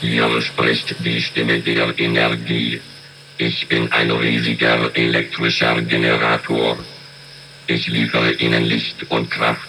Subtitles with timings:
[0.00, 2.80] Hier spricht die Stimme der Energie.
[3.38, 6.78] Ich bin ein riesiger elektrischer Generator.
[7.66, 9.68] Ich liefere Ihnen Licht und Kraft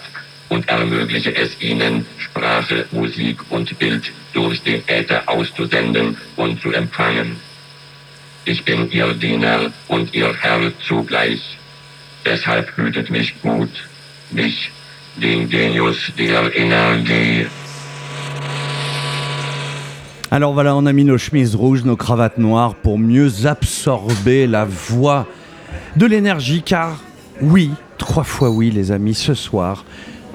[0.50, 7.36] und ermögliche es Ihnen, Sprache, Musik und Bild durch den Äther auszusenden und zu empfangen.
[8.44, 11.58] Ich bin Ihr Diener und Ihr Herr zugleich.
[12.24, 13.72] Deshalb hütet mich gut,
[14.30, 14.70] mich,
[15.16, 17.46] den Genius der Energie.
[20.30, 24.66] Alors voilà, on a mis nos chemises rouges, nos cravates noires pour mieux absorber la
[24.66, 25.26] voix
[25.96, 27.02] de l'énergie, car
[27.40, 29.86] oui, trois fois oui les amis, ce soir,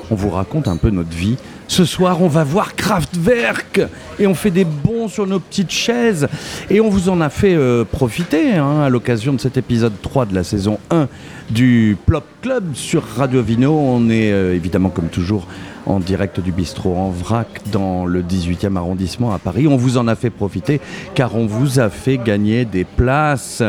[0.10, 1.38] on vous raconte un peu notre vie.
[1.68, 3.82] Ce soir, on va voir Kraftwerk
[4.18, 6.28] et on fait des bons sur nos petites chaises
[6.72, 10.26] et on vous en a fait euh, profiter hein, à l'occasion de cet épisode 3
[10.26, 11.08] de la saison 1
[11.52, 13.72] du Plop Club sur Radio Vino.
[13.78, 15.48] On est euh, évidemment comme toujours
[15.86, 19.68] en direct du bistrot en vrac dans le 18e arrondissement à Paris.
[19.68, 20.80] On vous en a fait profiter
[21.16, 23.64] car on vous a fait gagner des places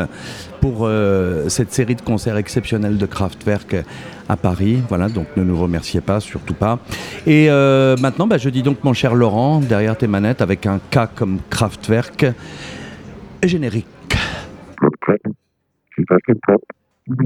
[0.61, 3.77] pour euh, cette série de concerts exceptionnels de Kraftwerk
[4.28, 4.83] à Paris.
[4.88, 6.78] Voilà, donc ne nous remerciez pas, surtout pas.
[7.27, 10.78] Et euh, maintenant, bah, je dis donc, mon cher Laurent, derrière tes manettes, avec un
[10.91, 12.27] K comme Kraftwerk,
[13.42, 13.86] générique.
[17.06, 17.16] ding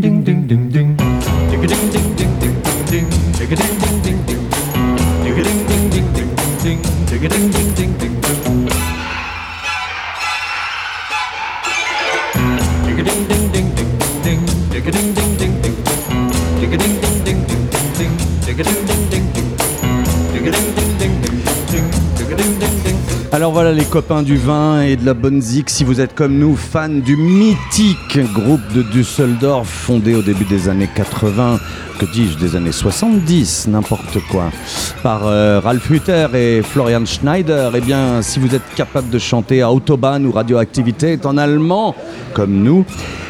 [0.00, 0.62] ding ding.
[23.34, 26.38] Alors voilà les copains du vin et de la bonne zik, si vous êtes comme
[26.38, 31.58] nous fans du mythique groupe de Düsseldorf fondé au début des années 80,
[31.98, 34.50] que dis-je, des années 70, n'importe quoi,
[35.02, 39.64] par euh, Ralf Hütter et Florian Schneider, eh bien si vous êtes capable de chanter
[39.64, 41.94] Autobahn ou Radioactivité en allemand,
[42.34, 42.84] comme nous,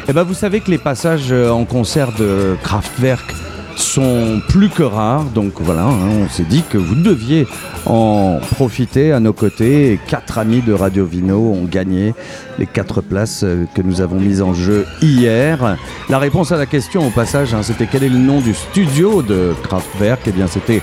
[0.09, 3.33] eh bien vous savez que les passages euh, en concert de Kraftwerk
[3.75, 5.25] sont plus que rares.
[5.25, 7.47] Donc voilà, hein, on s'est dit que vous deviez
[7.85, 9.99] en profiter à nos côtés.
[10.07, 12.13] Quatre amis de Radio Vino ont gagné
[12.59, 15.77] les quatre places euh, que nous avons mises en jeu hier.
[16.09, 19.21] La réponse à la question au passage, hein, c'était quel est le nom du studio
[19.21, 20.21] de Kraftwerk?
[20.27, 20.81] Eh bien c'était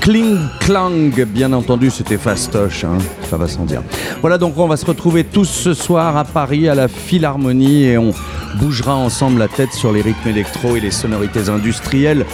[0.00, 3.82] Kling Klang, bien entendu, c'était fastoche, hein, ça va sans dire.
[4.22, 7.98] Voilà, donc on va se retrouver tous ce soir à Paris à la Philharmonie et
[7.98, 8.12] on
[8.58, 12.24] bougera ensemble la tête sur les rythmes électro et les sonorités industrielles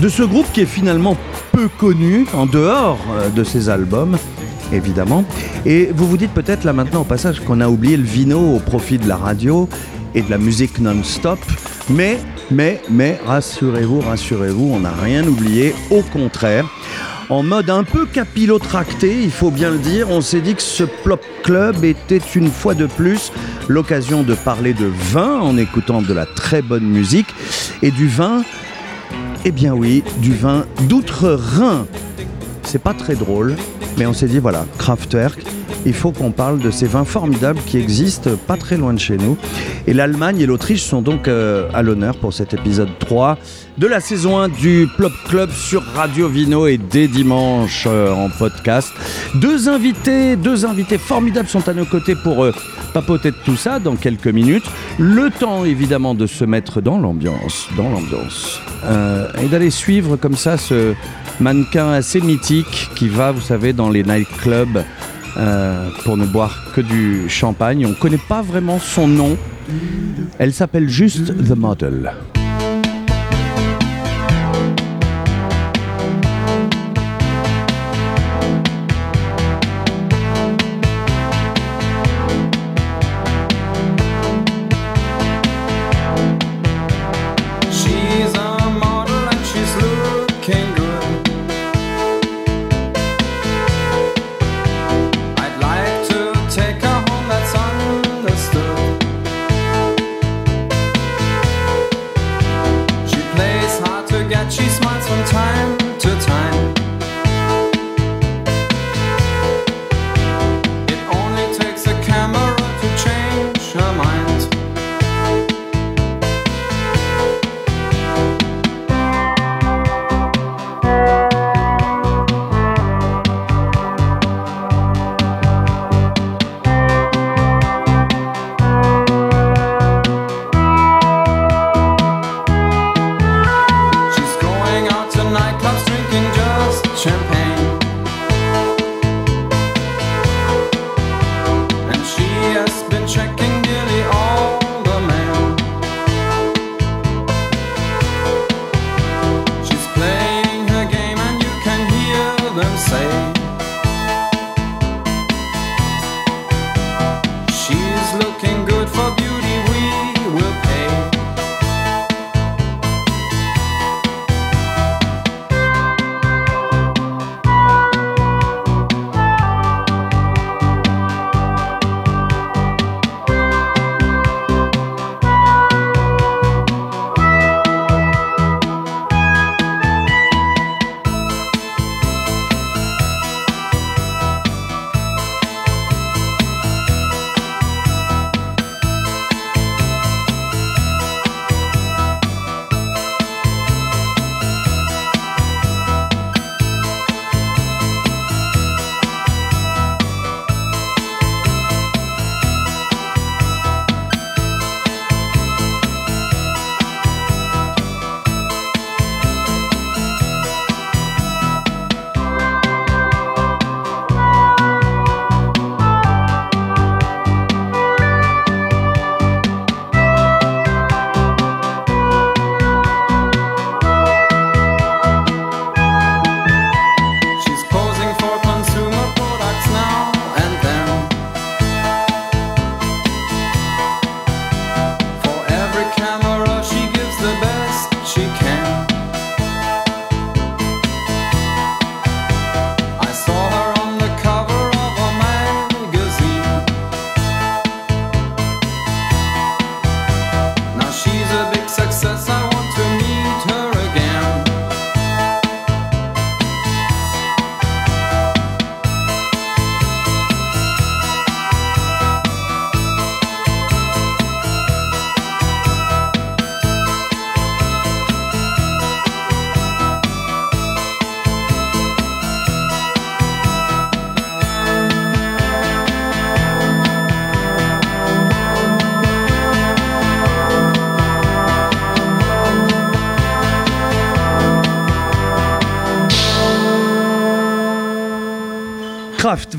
[0.00, 1.16] de ce groupe qui est finalement
[1.52, 4.16] peu connu en dehors euh, de ses albums
[4.72, 5.24] évidemment.
[5.66, 8.60] Et vous vous dites peut-être là maintenant au passage qu'on a oublié le vino au
[8.60, 9.68] profit de la radio
[10.14, 11.38] et de la musique non-stop.
[11.88, 12.18] Mais,
[12.50, 15.74] mais, mais, rassurez-vous, rassurez-vous, on n'a rien oublié.
[15.90, 16.66] Au contraire,
[17.28, 20.10] en mode un peu capillotracté, il faut bien le dire.
[20.10, 23.30] On s'est dit que ce Plop Club était une fois de plus
[23.68, 27.28] l'occasion de parler de vin en écoutant de la très bonne musique.
[27.82, 28.42] Et du vin,
[29.44, 31.86] eh bien oui, du vin d'outre-Rhin.
[32.64, 33.54] C'est pas très drôle,
[33.96, 35.40] mais on s'est dit voilà, Kraftwerk,
[35.86, 39.16] il faut qu'on parle de ces vins formidables qui existent pas très loin de chez
[39.16, 39.36] nous.
[39.86, 43.38] Et l'Allemagne et l'Autriche sont donc euh, à l'honneur pour cet épisode 3
[43.78, 48.28] de la saison 1 du Plop Club sur Radio Vino et dès dimanche euh, en
[48.28, 48.92] podcast.
[49.36, 52.52] Deux invités, deux invités formidables sont à nos côtés pour euh,
[52.92, 54.64] papoter de tout ça dans quelques minutes.
[54.98, 58.60] Le temps évidemment de se mettre dans l'ambiance, dans l'ambiance.
[59.42, 60.94] et d'aller suivre comme ça ce
[61.38, 64.82] mannequin assez mythique qui va, vous savez, dans les nightclubs
[65.36, 67.86] euh, pour ne boire que du champagne.
[67.86, 69.36] On ne connaît pas vraiment son nom.
[70.38, 72.12] Elle s'appelle juste The Model.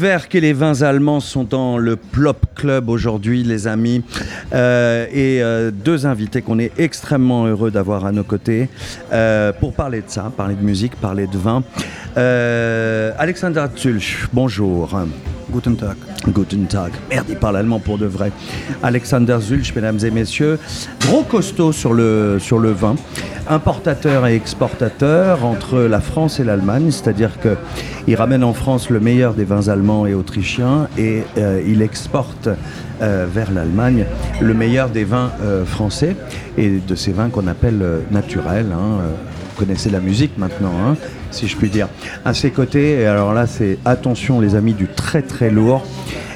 [0.01, 4.03] Kraftwerk et les vins allemands sont dans le Plop Club aujourd'hui, les amis.
[4.51, 8.68] Euh, et euh, deux invités qu'on est extrêmement heureux d'avoir à nos côtés
[9.13, 11.63] euh, pour parler de ça, parler de musique, parler de vin.
[13.19, 14.89] Alexander Zulch, bonjour.
[15.51, 15.98] Guten Tag.
[16.27, 16.94] Guten Tag.
[17.09, 18.31] Merde, il parle allemand pour de vrai.
[18.83, 20.57] Alexander Zulch, mesdames et messieurs.
[21.01, 22.95] Gros costaud sur le, sur le vin.
[23.50, 26.89] Importateur et exportateur entre la France et l'Allemagne.
[26.92, 31.81] C'est-à-dire qu'il ramène en France le meilleur des vins allemands et autrichiens et euh, il
[31.81, 32.48] exporte
[33.01, 34.06] euh, vers l'Allemagne
[34.39, 36.15] le meilleur des vins euh, français
[36.57, 38.71] et de ces vins qu'on appelle naturels.
[38.71, 39.00] Hein,
[39.50, 40.95] vous connaissez la musique maintenant, hein,
[41.31, 41.88] si je puis dire.
[42.25, 45.83] À ses côtés, et alors là, c'est attention les amis du très très lourd.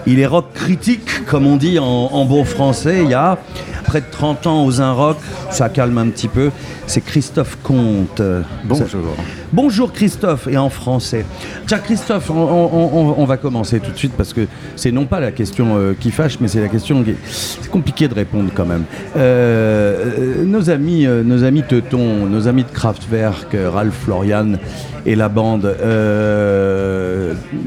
[0.08, 3.02] Il est rock critique, comme on dit en, en bon français.
[3.04, 3.40] Il y a
[3.86, 5.18] près de 30 ans aux un rock,
[5.52, 6.52] ça calme un petit peu.
[6.88, 8.22] C'est Christophe Comte.
[8.66, 9.16] Bonjour.
[9.54, 11.26] Bonjour Christophe, et en français.
[11.68, 15.78] Tiens Christophe, on, va commencer tout de suite parce que c'est non pas la question
[15.78, 18.84] euh, qui fâche, mais c'est la question qui c'est compliqué de répondre quand même.
[19.18, 24.54] Euh, nos amis, euh, nos amis Teuton, nos amis de Kraftwerk, Ralph Florian
[25.06, 25.76] et la bande,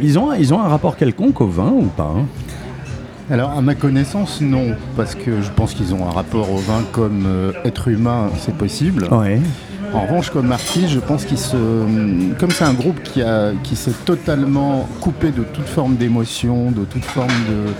[0.02, 2.26] ils ont, ils ont un rapport quelconque au vin ou pas hein?
[3.30, 6.82] Alors, à ma connaissance, non, parce que je pense qu'ils ont un rapport au vin
[6.92, 9.06] comme euh, être humain, c'est possible.
[9.92, 11.56] En revanche, comme artiste, je pense qu'ils se.
[12.38, 16.84] Comme c'est un groupe qui, a, qui s'est totalement coupé de toute forme d'émotion, de
[16.84, 17.72] toute forme de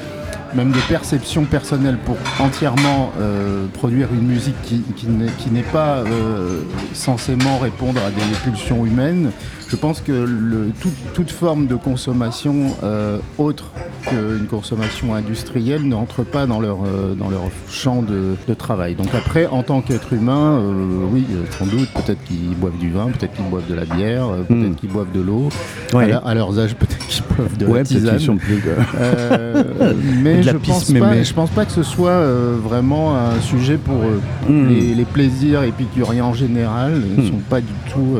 [0.55, 6.63] même de perception personnelle pour entièrement euh, produire une musique qui, qui n'est pas euh,
[6.93, 9.31] censément répondre à des pulsions humaines,
[9.69, 10.71] je pense que le,
[11.15, 13.71] toute forme de consommation euh, autre
[14.07, 18.95] qu'une consommation industrielle n'entre pas dans leur, euh, dans leur champ de, travail.
[18.95, 21.27] Donc après, en tant qu'être humain, euh, oui,
[21.59, 24.75] sans doute, peut-être qu'ils boivent du vin, peut-être qu'ils boivent de la bière, peut-être hmm.
[24.75, 25.51] qu'ils boivent de l'eau.
[25.95, 28.39] À, leurs âges, peut-être qu'ils boivent de la tisane.
[28.39, 28.63] Plus
[30.23, 32.23] mais je pense, pas, je pense pas que ce soit
[32.57, 34.21] vraiment un sujet pour eux.
[34.49, 34.69] Hmm.
[34.69, 37.27] Les, les, plaisirs épicuriens en général ne hmm.
[37.29, 38.17] sont pas du tout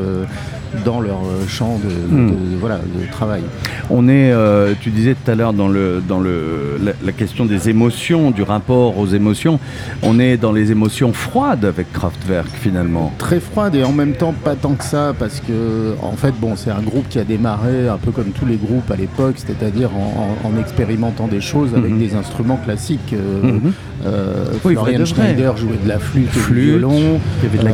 [0.85, 2.29] dans leur euh, champ hmm.
[2.29, 3.41] de, voilà, de travail.
[3.89, 7.69] On est, euh, tu disais tout à l'heure dans, le, dans le, la, question des
[7.69, 9.59] émotions, du rapport aux émotions,
[10.03, 13.11] on est dans les émotions froides avec Kraftwerk finalement.
[13.17, 16.55] Très froides et en même temps pas tant que ça parce que en fait bon
[16.55, 19.89] c'est un groupe qui a démarré un peu comme tous les groupes à l'époque, c'est-à-dire
[19.95, 21.99] en, expérimentant des choses avec mhm.
[21.99, 23.13] des instruments classiques.
[23.13, 23.59] Euh,
[24.03, 24.59] mhm.
[24.59, 27.19] Florian Schneider jouait de la flûte, et du violon,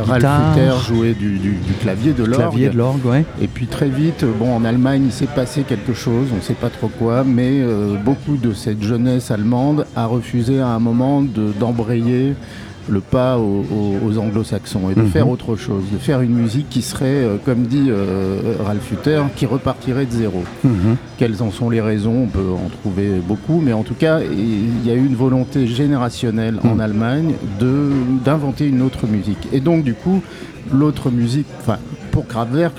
[0.06, 3.24] Ralph Hutter jouait du, du, clavier, de l'orgue.
[3.40, 6.54] Et puis très vite, bon, en Allemagne, il s'est passé quelque chose, on ne sait
[6.54, 11.22] pas trop quoi, mais euh, beaucoup de cette jeunesse allemande a refusé à un moment
[11.22, 12.34] d'embrayer
[12.88, 15.08] le pas aux, anglo-saxons et de mhm.
[15.08, 19.22] faire autre chose, de faire une musique qui serait, euh, comme dit euh, Ralph Hutter,
[19.34, 20.44] qui repartirait de zéro.
[20.64, 20.96] Mhm.
[21.18, 22.24] Quelles en sont les raisons?
[22.24, 25.66] On peut en trouver beaucoup, mais en tout cas, il y a eu une volonté
[25.66, 26.80] générationnelle en mhm.
[26.80, 27.34] Allemagne
[28.24, 29.48] d'inventer une autre musique.
[29.52, 30.22] Et donc, du coup,
[30.72, 31.78] l'autre musique, enfin,
[32.16, 32.78] pour Kraftwerk,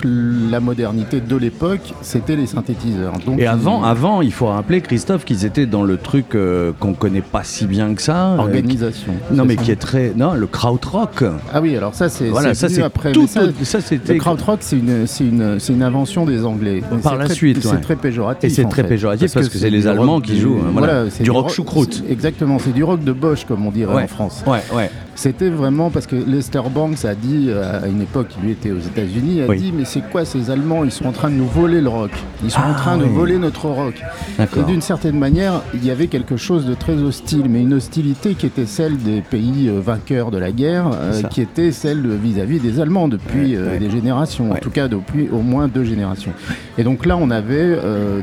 [0.50, 3.12] la modernité de l'époque, c'était les synthétiseurs.
[3.38, 7.20] et avant, avant, il faut rappeler, Christophe, qu'ils étaient dans le truc euh, qu'on connaît
[7.20, 8.32] pas si bien que ça.
[8.32, 9.12] Euh, Organisation.
[9.30, 10.12] non, mais qui est très.
[10.16, 11.22] Non, le krautrock.
[11.54, 12.30] Ah oui, alors ça, c'est.
[12.30, 13.12] Voilà, ça, c'est après.
[13.12, 16.82] Tout, ça, le krautrock, c'est une, une, une, invention des Anglais.
[17.04, 18.50] Par la suite, C'est très péjoratif.
[18.50, 20.58] Et c'est très péjoratif parce, que, c'est les Allemands qui jouent.
[20.66, 22.02] Hein, voilà, c'est du rock choucroute.
[22.10, 24.42] Exactement, c'est du rock de Bosch, comme on dirait en France.
[24.48, 24.90] Ouais, ouais.
[25.18, 28.78] C'était vraiment parce que Lester Banks a dit, euh, à une époque, il était aux
[28.78, 30.84] États-Unis, a dit Mais c'est quoi ces Allemands?
[30.84, 32.10] Ils sont en train de nous voler le rock.
[32.42, 34.02] Ils sont en ah train de voler notre rock.
[34.38, 38.34] Et d'une certaine manière, il y avait quelque chose de très hostile, mais une hostilité
[38.34, 42.60] qui était celle des pays euh, vainqueurs de la guerre, euh, qui était celle vis-à-vis
[42.60, 46.32] des Allemands depuis des générations, en tout cas depuis au moins deux générations.
[46.76, 47.78] Et donc là, on avait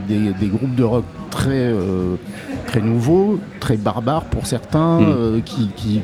[0.07, 1.71] des, des, groupes de rock très
[2.65, 6.01] très nouveau, très barbare pour certains, euh, qui, qui,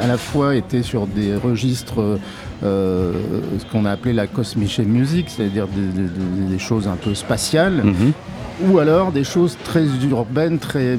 [0.00, 2.18] à la fois étaient sur des registres,
[2.64, 3.12] euh,
[3.58, 7.82] ce qu'on a appelé la cosmic music, c'est-à-dire des, choses un peu spatiales.
[7.84, 8.12] Mhm.
[8.68, 10.98] Ou alors des choses très urbaines, très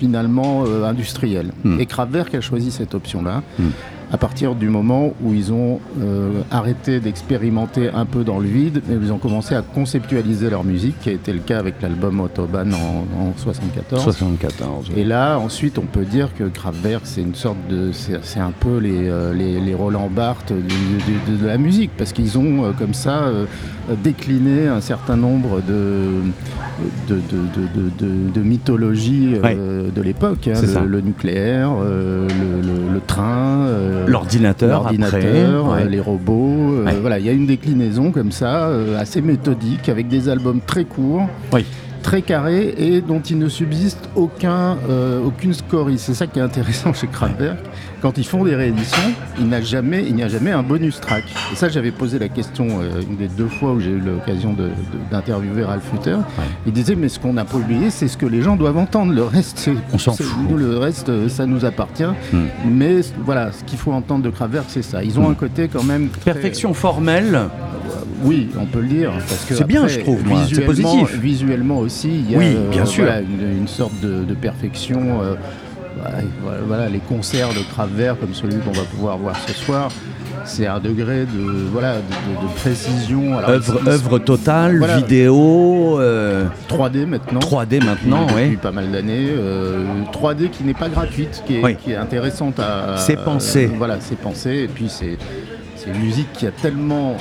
[0.00, 1.52] finalement euh, industrielles.
[1.62, 1.78] Hmm.
[1.78, 3.44] Et Kraftwerk a choisi cette option-là.
[3.56, 3.68] Hmm
[4.12, 8.82] à partir du moment où ils ont euh, arrêté d'expérimenter un peu dans le vide,
[8.88, 12.20] et ils ont commencé à conceptualiser leur musique, qui a été le cas avec l'album
[12.20, 14.02] Autobahn en, 74.
[14.02, 14.90] 74.
[14.96, 18.78] Et là, ensuite, on peut dire que Kraftwerk, c'est une sorte de, c'est un peu
[18.78, 23.30] les, euh, les, les, Roland Barthes de, la musique, parce qu'ils ont euh, comme ça
[24.02, 26.22] décliné un certain nombre de
[27.08, 27.20] de,
[28.34, 32.26] de, mythologies de l'époque, hein, le, nucléaire, le,
[32.92, 33.66] le, train
[34.06, 36.84] l'ordinateur, euh, les robots.
[36.86, 40.60] Euh, voilà, il y a une déclinaison comme ça, euh, assez méthodique, avec des albums
[40.64, 41.28] très courts.
[42.02, 44.76] très carré et dont il ne subsiste aucun,
[45.24, 45.98] aucune scorie.
[45.98, 47.58] C'est ça qui est intéressant chez Kraftwerk.
[48.06, 51.00] Quand ils font des rééditions, il n'y a jamais, il n'y a jamais un bonus
[51.00, 51.24] track.
[51.52, 54.54] Et ça, j'avais posé la question une des deux fois où j'ai eu l'occasion
[55.10, 56.18] d'interviewer Ralph Hutter.
[56.66, 59.12] Il disait mais ce qu'on n'a pas oublié, c'est ce que les gens doivent entendre.
[59.12, 60.56] Le reste, on s'en fout.
[60.56, 62.04] le reste, ça nous appartient.
[62.32, 62.44] Hmm.
[62.64, 65.02] Mais voilà, ce qu'il faut entendre de Kraftwerk, c'est ça.
[65.02, 65.32] Ils ont hmm.
[65.32, 67.40] un côté quand même perfection formelle.
[68.22, 69.12] Oui, on peut le dire.
[69.26, 70.20] C'est bien, je trouve.
[70.48, 71.18] C'est positif.
[71.18, 73.04] Visuellement aussi, il y a oui, bien sûr.
[73.08, 75.22] une, sorte de, perfection.
[75.22, 75.34] Euh,
[76.66, 79.90] voilà, les concerts de Kraftwerk comme celui qu'on va pouvoir voir ce soir
[80.46, 83.38] c'est un degré de, voilà, de, précision.
[83.38, 85.98] œuvre, totale, vidéo.
[85.98, 87.40] 3D euh, maintenant.
[87.40, 88.44] 3D maintenant, oui.
[88.44, 89.28] Depuis pas mal d'années.
[90.12, 92.96] 3D euh, qui n'est pas gratuite, qui est, qui est intéressante à.
[92.98, 93.66] C'est pensé.
[93.66, 94.50] voilà, c'est pensé.
[94.50, 95.18] Et puis c'est
[95.86, 97.16] une musique qui a tellement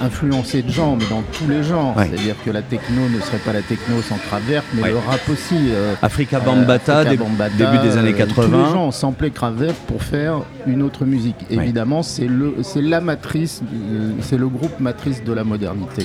[0.00, 1.94] influencé de gens, mais dans tous les genres.
[1.96, 5.56] C'est-à-dire que la techno ne serait pas la techno sans Kraftwerk, mais le rap aussi.
[5.70, 8.42] Euh, Africa Bambata, début des années 80.
[8.42, 11.36] Euh, tous les gens ont samplé Kraftwerk pour faire une autre musique.
[11.50, 16.04] Évidemment, c'est le, c'est la matrice, euh, c'est le groupe matrice de la modernité.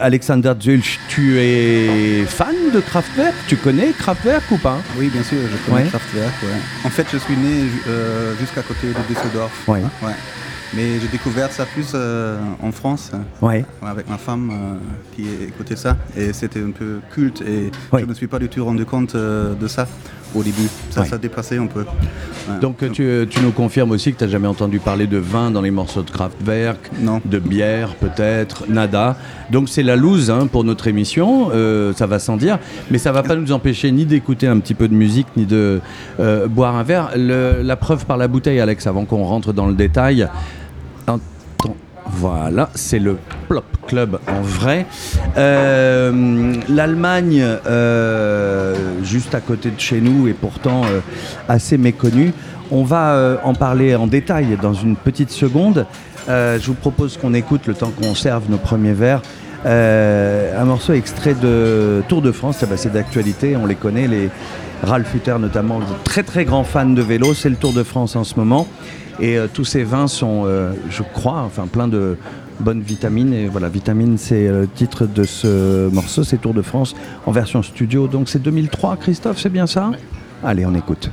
[0.00, 4.78] Alexander Zulch, tu es fan de Kraftwerk Tu connais Kraftwerk ou pas?
[4.98, 6.32] Oui, bien sûr, je connais Kraftwerk.
[6.84, 7.64] En fait, je suis né
[8.38, 9.68] jusqu'à côté de Düsseldorf.
[9.68, 9.82] Ouais.
[10.74, 13.10] Mais j'ai découvert ça plus euh, en France,
[13.42, 13.64] ouais.
[13.82, 14.76] avec ma femme euh,
[15.16, 15.96] qui écoutait ça.
[16.16, 17.42] Et c'était un peu culte.
[17.42, 19.88] Et je ne me suis pas du tout rendu compte euh, de ça
[20.32, 20.68] au début.
[20.90, 21.84] Ça, ça a dépassé un peu.
[22.60, 25.60] Donc tu, tu, nous confirmes aussi que tu n'as jamais entendu parler de vin dans
[25.60, 27.20] les morceaux de Kraftwerk, non.
[27.24, 29.16] de bière peut-être, nada.
[29.50, 31.50] Donc c'est la loose hein, pour notre émission,
[31.96, 32.60] ça va sans dire.
[32.92, 35.80] Mais ça va pas nous empêcher ni d'écouter un petit peu de musique, ni de
[36.48, 37.10] boire un verre.
[37.16, 40.28] la preuve par la bouteille, Alex, avant qu'on rentre dans le détail.
[42.12, 44.86] Voilà, c'est le Plop Club en vrai.
[45.36, 51.00] Euh, L'Allemagne, euh, juste à côté de chez nous, est pourtant euh,
[51.48, 52.32] assez méconnue.
[52.70, 55.86] On va en parler en détail dans une petite seconde.
[56.28, 59.22] je vous propose qu'on écoute le temps qu'on serve nos premiers verres.
[59.64, 64.30] un morceau extrait de Tour de France, c'est d'actualité, on les connaît, les
[64.84, 68.22] Ralph Hutter notamment, très très grand fan de vélo, c'est le Tour de France en
[68.22, 68.68] ce moment.
[69.18, 72.16] Et euh, tous ces vins sont, euh, je crois, enfin plein de
[72.60, 73.32] bonnes vitamines.
[73.32, 76.94] Et voilà, vitamine, c'est le titre de ce morceau, c'est Tour de France
[77.26, 78.06] en version studio.
[78.06, 79.90] Donc c'est 2003, Christophe, c'est bien ça?
[80.42, 81.10] Allez, on écoute.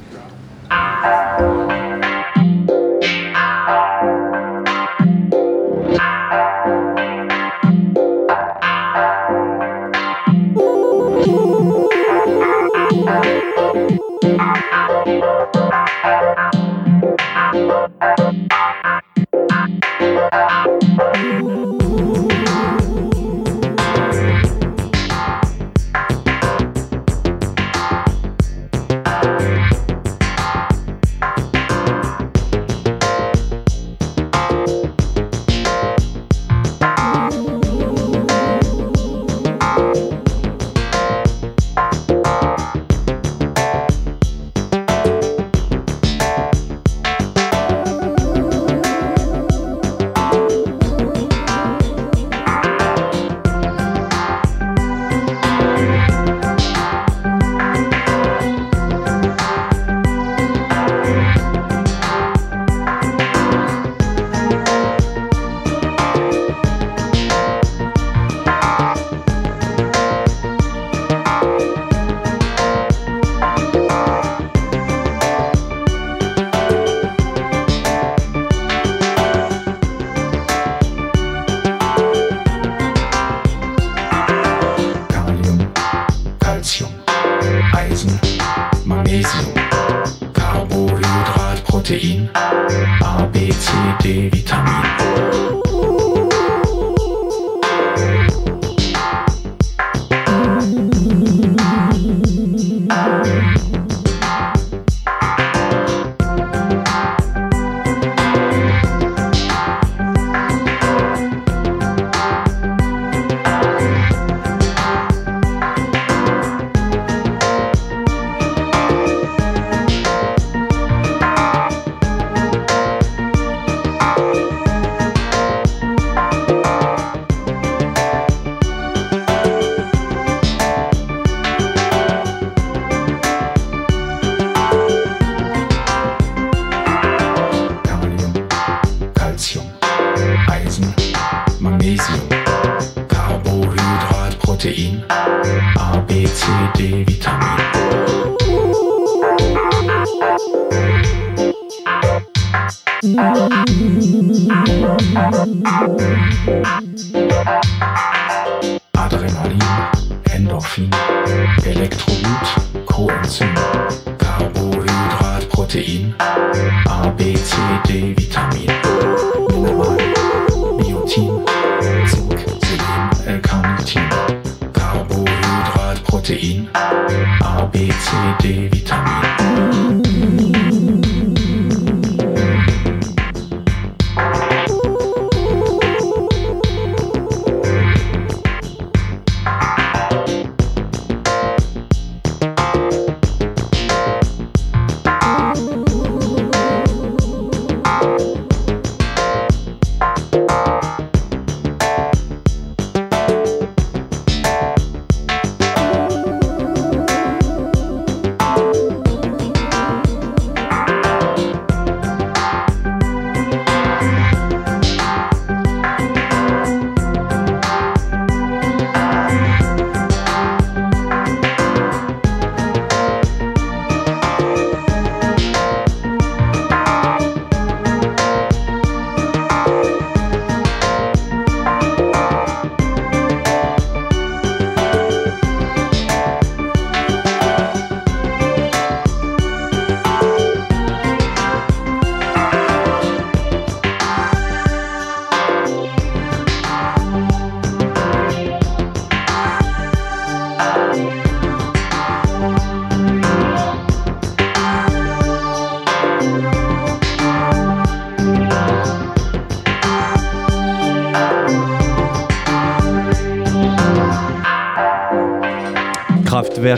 [176.27, 178.11] Protein, A, B, C,
[178.41, 179.36] D, Vitamin.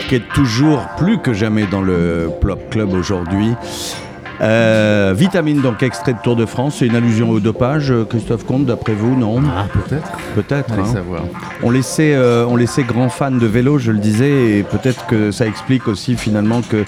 [0.09, 3.53] Kraftwerk est toujours plus que jamais dans le Plop Club aujourd'hui.
[4.41, 8.45] Euh, vitamine, donc extrait de Tour de France, c'est une allusion au dopage, euh, Christophe
[8.45, 9.41] Comte, d'après vous, non?
[9.45, 10.11] Ah, peut-être.
[10.33, 10.73] Peut-être.
[10.79, 10.85] Hein.
[10.85, 11.23] savoir.
[11.61, 15.31] On laissait, euh, on laissait grands fans de vélo, je le disais, et peut-être que
[15.31, 16.85] ça explique aussi finalement que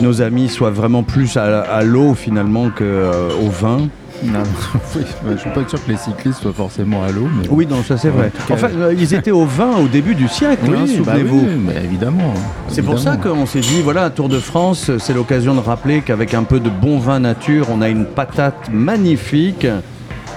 [0.00, 3.88] nos amis soient vraiment plus à, à l'eau finalement qu'au vin.
[4.24, 4.42] Non,
[4.96, 5.02] oui,
[5.32, 7.28] je suis pas sûr que les cyclistes soient forcément à l'eau.
[7.40, 7.48] Mais...
[7.50, 8.32] Oui, non, ça c'est vrai.
[8.50, 11.38] en Enfin, euh, ils étaient au vin au début du siècle, hein, Oui, bah souvenez-vous.
[11.40, 12.34] oui, mais évidemment.
[12.68, 16.00] C'est pour ça qu'on s'est dit, voilà, un Tour de France, c'est l'occasion de rappeler
[16.00, 19.66] qu'avec un peu de bon vin nature, on a une patate magnifique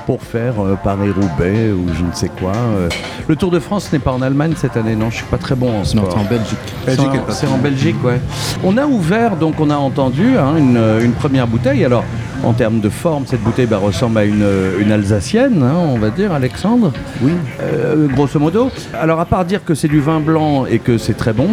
[0.08, 2.54] pour faire euh, Paris-Roubaix ou je ne sais quoi.
[2.56, 2.90] euh.
[3.28, 5.54] Le Tour de France n'est pas en Allemagne cette année, non, je suis pas très
[5.56, 6.10] bon en Non, sport.
[6.12, 6.58] c'est en Belgique.
[6.86, 7.58] Belgique C'est est en-.
[7.60, 8.20] Belgique, ouais.
[8.64, 11.86] On a ouvert, donc on a entendu hein, une, une première bouteille.
[11.86, 12.04] Alors,
[12.44, 15.98] en termes de forme, cette bouteille bah, ressemble à une, euh, une alsacienne, hein, on
[15.98, 16.92] va dire, Alexandre.
[17.22, 17.32] Oui.
[17.62, 18.70] Euh, grosso modo.
[19.00, 21.50] Alors, à part dire que c'est du vin blanc et que c'est très bon,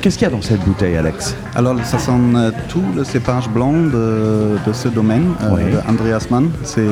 [0.00, 1.36] qu'est-ce qu'il y a dans cette bouteille, Alex?
[1.54, 6.26] Alors, ça sent euh, tout le cépage blanc de, de ce domaine, euh, de Andreas
[6.30, 6.50] Mann.
[6.62, 6.82] C'est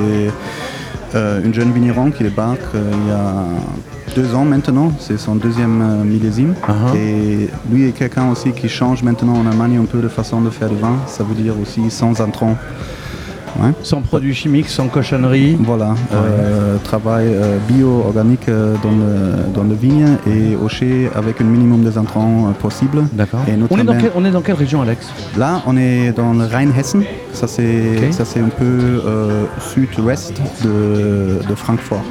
[1.14, 3.34] euh, une jeune vigneron qui débarque il y a
[4.14, 4.92] deux ans maintenant.
[4.98, 6.54] C'est son deuxième millésime.
[6.66, 6.96] Uh-huh.
[6.96, 10.50] Et lui est quelqu'un aussi qui change maintenant en Allemagne un peu de façon de
[10.50, 10.96] faire du vin.
[11.06, 12.56] Ça veut dire aussi sans intrants.
[13.60, 13.70] Ouais.
[13.82, 15.56] Sans produits chimiques, sans cochonnerie.
[15.60, 21.40] Voilà, euh, travail euh, bio-organique euh, dans, le, dans le vigne et au chai avec
[21.40, 23.02] un minimum des intrants possible.
[23.12, 23.40] D'accord.
[23.70, 25.06] On est, dans main- quel- on est dans quelle région, Alex?
[25.36, 27.02] Là, on est dans le Rheinhessen.
[27.32, 29.02] Ça, c'est un peu
[29.72, 30.34] sud-ouest
[30.64, 32.02] de, de Francfort.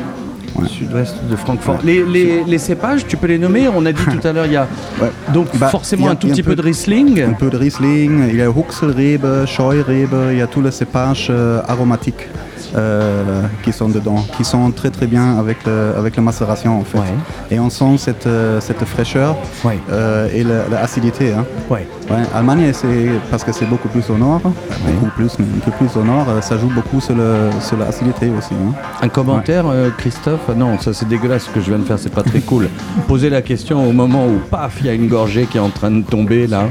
[0.56, 0.68] Ouais.
[0.68, 1.80] Sud-ouest de Francfort.
[1.84, 4.54] Les, les- les cépages, tu peux les nommer On a dit tout à l'heure, il
[4.54, 4.68] y a
[5.02, 5.12] Ouais.
[5.34, 7.22] donc Bah, forcément a- un tout petit peu- de Riesling.
[7.22, 11.28] Un peu de Riesling, il y a Huxelrebe, Scheurebe, il y a tous les cépages
[11.30, 12.28] euh, aromatiques
[12.76, 16.84] euh, qui sont dedans, qui sont très très bien avec, le- avec la macération en
[16.84, 16.98] fait.
[16.98, 17.06] Ouais.
[17.52, 19.80] Et on sent cette, euh, cette fraîcheur Ouais.
[19.92, 21.34] euh, et la- l'acidité.
[21.34, 21.46] Hein.
[21.70, 21.88] Ouais.
[22.10, 25.72] Ouais, Allemagne, c'est parce que c'est beaucoup plus au nord, beaucoup plus, mais un peu
[25.72, 28.54] plus au nord, euh, ça joue beaucoup sur le- sur l'acidité aussi.
[28.54, 28.74] hein.
[29.02, 30.50] Un commentaire, euh, Christophe?
[30.56, 32.68] Non, ça c'est dégueulasse ce que je viens de faire, c'est pas très cool.
[33.08, 35.70] Poser la question au moment où, paf, il y a une gorgée qui est en
[35.70, 36.64] train de tomber là.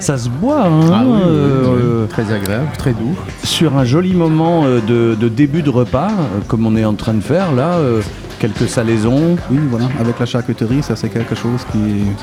[0.00, 2.08] Ça se boit, hein, Ah oui, oui, oui, euh, oui.
[2.08, 3.16] très agréable, très doux.
[3.44, 6.94] sur un joli moment euh, de, de début de repas, euh, comme on est en
[6.94, 8.02] train de faire là, euh,
[8.38, 9.36] quelques salaisons.
[9.50, 11.78] Oui, voilà, avec la charcuterie, ça c'est quelque chose qui,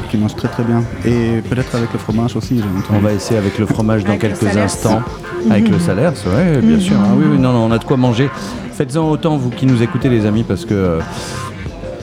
[0.10, 0.84] qui marche très très bien.
[1.04, 3.00] Et peut-être avec le fromage aussi, j'ai entendu.
[3.00, 5.02] On va essayer avec le fromage dans Avec quelques instants.
[5.50, 6.96] Avec le salaire, ouais, bien sûr.
[7.04, 8.30] Ah oui, oui, non, non, on a de quoi manger.
[8.74, 11.00] Faites-en autant, vous qui nous écoutez, les amis, parce que.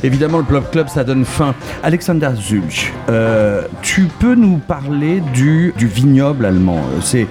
[0.02, 1.54] Évidemment, le Plop Club, ça donne faim.
[1.82, 6.78] Alexander Zulch, euh, tu peux nous parler du, vignoble allemand.
[6.78, 7.26] Euh, C'est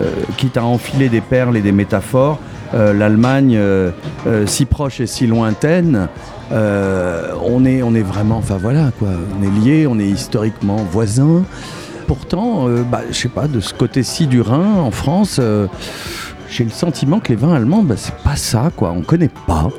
[0.00, 2.38] euh, quitte à enfiler des perles et des métaphores.
[2.72, 3.58] l'Allemagne
[4.46, 6.08] si proche et si lointaine.
[6.50, 11.44] on, est, on est vraiment, enfin voilà, quoi, on est liés, on est historiquement voisins.
[12.06, 15.40] Pourtant, bah, je sais pas, de ce côté-ci du Rhin, en France,
[16.50, 18.92] j'ai le sentiment que les vins allemands, bah, c'est pas ça, quoi.
[18.96, 19.70] On connaît pas.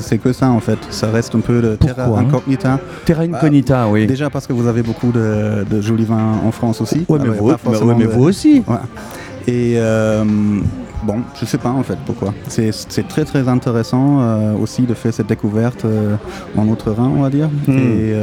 [0.00, 2.78] C'est que ça en fait, ça reste un peu de terra incognita.
[3.04, 4.06] Terra incognita, oui.
[4.06, 7.04] Déjà parce que vous avez beaucoup de, jolis vins en France aussi.
[7.08, 8.62] Oui, mais, vous, aussi.
[9.46, 10.24] Et euh,
[11.02, 12.34] bon, je sais pas en fait pourquoi.
[12.48, 16.16] C'est très très intéressant euh, aussi de faire cette découverte euh,
[16.56, 17.48] en Outre-Rhin, on va dire.
[17.66, 17.78] Hmm.
[17.78, 18.14] Et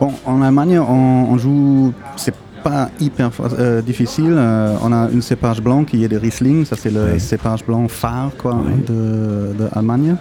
[0.00, 2.34] bon, en Allemagne, on, on joue, c'est
[2.68, 4.34] pas hyper euh, difficile.
[4.36, 7.88] Euh, on a une cépage blanc qui est de Riesling, ça c'est le cépage blanc
[7.88, 10.16] phare quoi, de, Allemagne.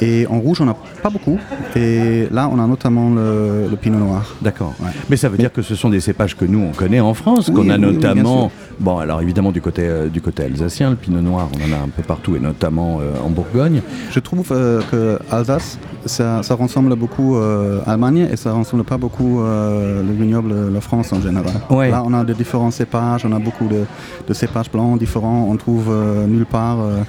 [0.00, 1.38] Et en rouge, on n'a pas beaucoup.
[1.76, 4.34] Et là, on a notamment le, pinot noir.
[4.42, 4.74] D'accord.
[5.08, 7.50] Mais ça veut dire que ce sont des cépages que nous, on connaît en France,
[7.50, 8.50] qu'on a notamment.
[8.80, 11.82] bon, alors évidemment, du côté, euh, du côté alsacien, le pinot noir, on en a
[11.84, 13.82] un peu partout, et notamment en Bourgogne.
[14.10, 20.12] Je trouve que Alsace, ça, ressemble beaucoup à Allemagne et ça ressemble pas beaucoup le
[20.12, 21.52] vignoble, la France en général.
[21.92, 25.88] Là, on a de différents cépages, on a beaucoup de, cépages blancs différents, on trouve
[25.90, 27.02] euh, nulle part euh,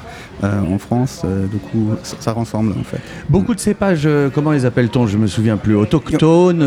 [0.44, 1.26] euh, en France.
[1.50, 3.00] du coup, ça, ressemble en fait.
[3.30, 5.76] Beaucoup de cépages, comment les appelle-t-on Je me souviens plus.
[5.76, 6.64] Autochtones,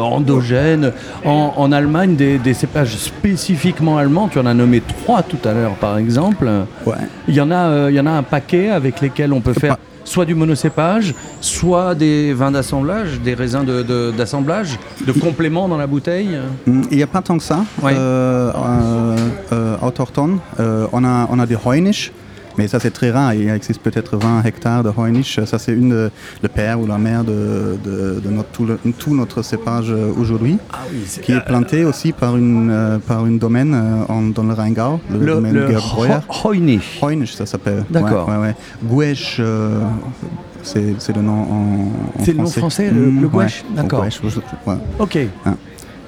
[0.00, 0.92] endogènes.
[1.24, 4.28] En, Allemagne, des, cépages spécifiquement allemands.
[4.28, 6.48] Tu en as nommé trois tout à l'heure, par exemple.
[6.86, 6.94] Ouais.
[7.28, 9.76] Il y en a, il y en a un paquet avec lesquels on peut faire
[10.04, 13.64] soit du monocépage, soit des vins d'assemblage, des raisins
[14.16, 17.64] d'assemblage, de, complément dans la bouteille Il n'y a pas tant que ça.
[17.84, 19.16] Euh, euh,
[19.52, 22.12] euh, autochtone, on, a, on a des Heunisch,
[22.60, 23.32] mais ça, c'est très rare.
[23.32, 25.40] Il existe peut-être 20 hectares de Heunisch.
[25.46, 26.10] Ça, c'est une
[26.42, 28.50] le père ou la mère de, de, notre,
[28.98, 30.80] tout, notre cépage euh, aujourd'hui, ah
[31.22, 35.24] qui est planté aussi par une, euh, par une domaine euh, dans le Rheingau, le,
[35.24, 35.68] domaine le
[36.44, 37.00] Heunisch.
[37.02, 37.82] Heunisch, ça s'appelle.
[37.88, 38.28] D'accord.
[38.28, 39.14] Ouais, ouais,
[40.62, 41.88] c'est le nom en,
[42.22, 44.04] C'est le nom français, le, le Gouesch D'accord.
[44.98, 45.16] Ok.
[45.46, 45.56] Hein.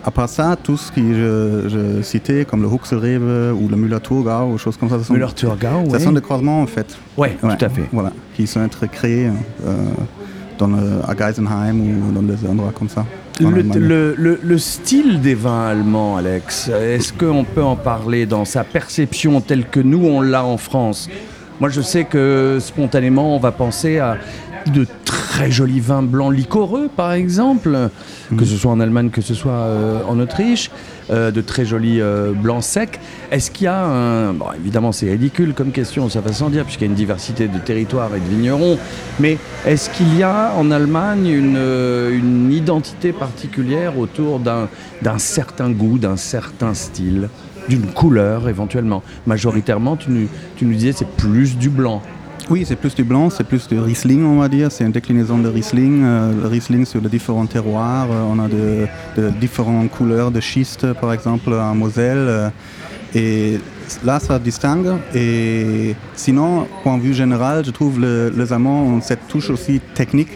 [0.04, 4.58] À part ça, tout ce que je, citais, comme le Huxelrebe ou le Müller-Thurgau, ou
[4.58, 6.96] choses comme ça, ça sont, Müller-Thurgau, ça sont des croisements en fait.
[7.16, 7.84] Oui, ouais, tout à fait.
[7.92, 9.28] Voilà, qui sont être créés
[9.64, 9.76] euh,
[10.58, 13.06] dans le, à Geisenheim ou dans des endroits comme ça.
[13.40, 18.62] Le, le, le, style des vins allemands, Alex, est-ce qu'on peut en parler dans sa
[18.62, 21.08] perception telle que nous on l'a en France?
[21.60, 24.18] Moi je sais que spontanément on va penser à
[24.70, 27.90] de très jolis vins blancs liquoreux, par exemple,
[28.36, 30.70] que ce soit en Allemagne, que ce soit euh, en Autriche,
[31.10, 33.00] euh, de très jolis euh, blancs secs.
[33.30, 36.86] Est-ce qu'il y a évidemment, c'est ridicule comme question, ça va sans dire, puisqu'il y
[36.88, 38.78] a une diversité de territoires et de vignerons,
[39.20, 45.98] mais est-ce qu'il y a en Allemagne une, une identité particulière autour d'un certain goût,
[45.98, 47.28] d'un certain style
[47.68, 49.02] d'une couleur éventuellement?
[49.26, 52.02] Majoritairement, tu nous, tu nous disais c'est plus du blanc.
[52.50, 54.70] Oui, c'est plus du blanc, c'est plus du Riesling, on va dire.
[54.70, 56.02] C'est une déclinaison de Riesling.
[56.04, 58.08] Euh, le Riesling sur les différents terroirs.
[58.10, 62.18] Euh, on a de, différentes couleurs de schiste, par exemple, en Moselle.
[62.18, 62.48] Euh,
[63.14, 63.58] et
[64.04, 64.92] là, ça distingue.
[65.14, 70.30] Et sinon, point de vue général, je trouve les Allemands ont cette touche aussi technique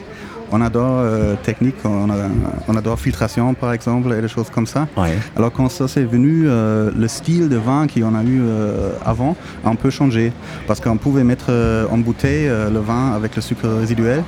[0.52, 4.86] on adore euh, technique, on, adore filtration par exemple et des choses comme ça.
[5.36, 9.36] Alors quand ça c'est venu, euh, le style de vin qu'on a eu euh, avant
[9.64, 10.32] a un peu changé
[10.66, 11.50] parce qu'on pouvait mettre
[11.90, 14.22] en bouteille le vin avec le sucre résiduel,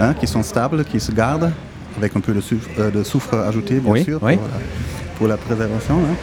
[0.00, 1.50] hein, qui sont stables, qui se gardent
[1.98, 4.20] avec un peu de soufre, ajouté bien sûr
[5.16, 5.96] pour, la préservation.
[5.96, 6.16] Hein.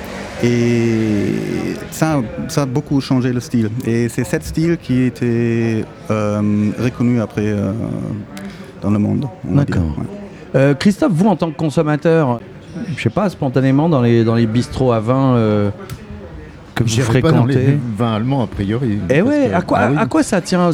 [0.43, 3.69] Et ça, ça a beaucoup changé le style.
[3.85, 7.53] Et c'est cet style qui a été reconnu après
[8.81, 9.27] dans le monde.
[9.43, 9.83] D'accord.
[10.55, 12.39] Euh, Christophe, vous en tant que consommateur,
[12.95, 15.69] je sais pas, spontanément dans les, dans les bistrots à vin euh,
[16.75, 17.21] que vous fréquentez.
[17.21, 18.99] Pas dans les vins allemands a priori.
[19.09, 20.71] Et eh ouais, à, quoi, ah à quoi ça tient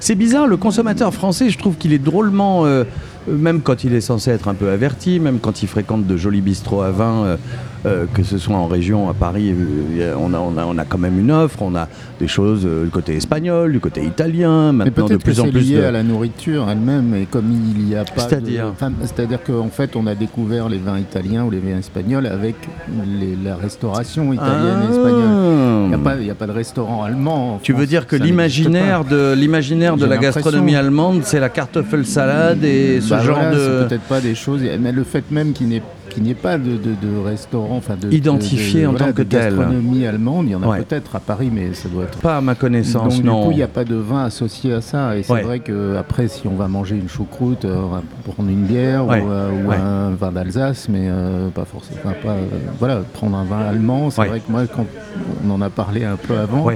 [0.00, 2.64] c'est bizarre, le consommateur français, je trouve qu'il est drôlement.
[2.64, 2.84] Euh,
[3.28, 6.40] même quand il est censé être un peu averti, même quand il fréquente de jolis
[6.40, 7.36] bistrots à vin,
[7.86, 10.76] euh, euh, que ce soit en région, à Paris, euh, on, a, on, a, on,
[10.76, 14.72] a, quand même une offre, on a des choses du côté espagnol, du côté italien,
[14.72, 15.60] maintenant de plus en plus.
[15.60, 18.22] lié à la nourriture elle-même, et comme il n'y a pas.
[18.22, 18.72] C'est-à-dire
[19.02, 22.56] C'est-à-dire qu'en fait, on a découvert les vins italiens ou les vins espagnols avec
[23.44, 25.84] la restauration italienne et espagnole.
[25.84, 27.60] Il n'y a, a, pas de restaurant allemand.
[27.62, 31.50] tu veux dire que l'imaginaire de, l'imaginaire de la gastronomie allemande, c'est la
[32.04, 33.22] salade et ce bah
[33.88, 35.72] peut-être pas des choses, mais le fait même qu'il
[36.22, 36.78] n'y ait pas de,
[37.24, 39.56] restaurant, enfin de identifié en tant que tel.
[39.56, 42.40] Gastronomie allemande, il y en a peut-être à Paris, mais ça doit être pas à
[42.40, 43.16] ma connaissance.
[43.16, 43.40] Donc, non.
[43.40, 45.96] Du coup, il n'y a pas de vin associé à ça, et c'est vrai que
[45.96, 49.50] après, si on va manger une choucroute, euh, on va prendre une bière ou, euh,
[49.70, 52.36] un vin d'Alsace, mais euh, pas forcément, pas,
[52.78, 54.10] voilà, prendre un vin allemand.
[54.10, 54.86] C'est vrai que moi, quand
[55.46, 56.66] on en a parlé un peu avant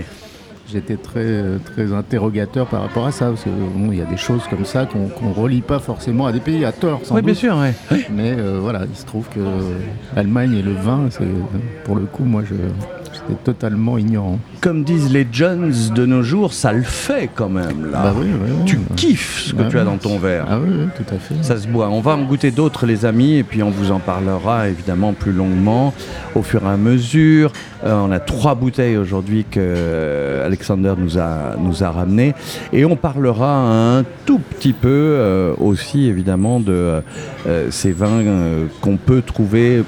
[0.72, 3.26] j'étais très, très interrogateur par rapport à ça.
[3.26, 3.50] Parce que
[3.90, 6.64] il y a des choses comme ça qu'on ne relie pas forcément à des pays
[6.64, 7.00] à tort.
[7.10, 7.56] oui, bien sûr.
[8.10, 9.40] Mais voilà, il se trouve que
[10.14, 11.08] l'Allemagne et le vin,
[11.84, 12.42] pour le coup, moi,
[13.12, 14.38] c'est totalement ignorant.
[14.60, 18.02] Comme disent les Jones de nos jours, ça le fait quand même là.
[18.02, 18.26] Bah oui,
[18.66, 20.44] tu kiffes ce que tu as dans ton verre.
[20.50, 21.42] Ah oui, tout à fait.
[21.42, 21.88] Ça se boit.
[21.88, 25.32] On va en goûter d'autres les amis et puis on vous en parlera évidemment plus
[25.32, 25.94] longuement
[26.34, 27.52] au fur et à mesure.
[27.84, 32.34] Euh, on a trois bouteilles aujourd'hui que euh, Alexander nous a nous a ramené
[32.74, 37.02] et on parlera un tout petit peu euh, aussi évidemment de
[37.70, 38.22] ces vins
[38.82, 39.82] qu'on peut trouver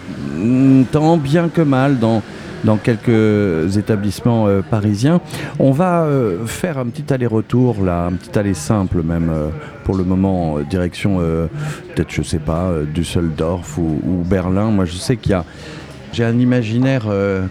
[0.90, 2.22] tant bien que mal dans
[2.64, 5.20] dans quelques établissements euh, parisiens.
[5.58, 9.48] On va euh, faire un petit aller-retour, là, un petit aller simple même, euh,
[9.84, 14.70] pour le moment, direction, peut-être, je sais pas, Düsseldorf ou, ou, Berlin.
[14.70, 15.44] Moi, je sais qu'il y a.
[16.12, 17.06] J'ai un imaginaire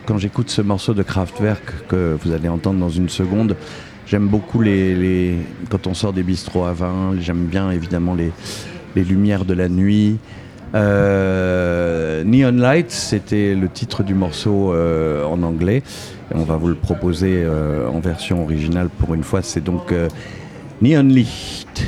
[0.05, 3.57] quand j'écoute ce morceau de Kraftwerk que vous allez entendre dans une seconde.
[4.05, 5.35] J'aime beaucoup les, les,
[5.69, 7.15] quand on sort des bistrots à vin.
[7.19, 8.31] J'aime bien évidemment les,
[8.95, 10.19] les lumières de la nuit.
[10.73, 15.83] Euh, Neon Lights, c'était le titre du morceau euh, en anglais.
[16.33, 19.41] on va vous le proposer euh, en version originale pour une fois.
[19.41, 19.93] C'est donc
[20.81, 21.85] Neon Light.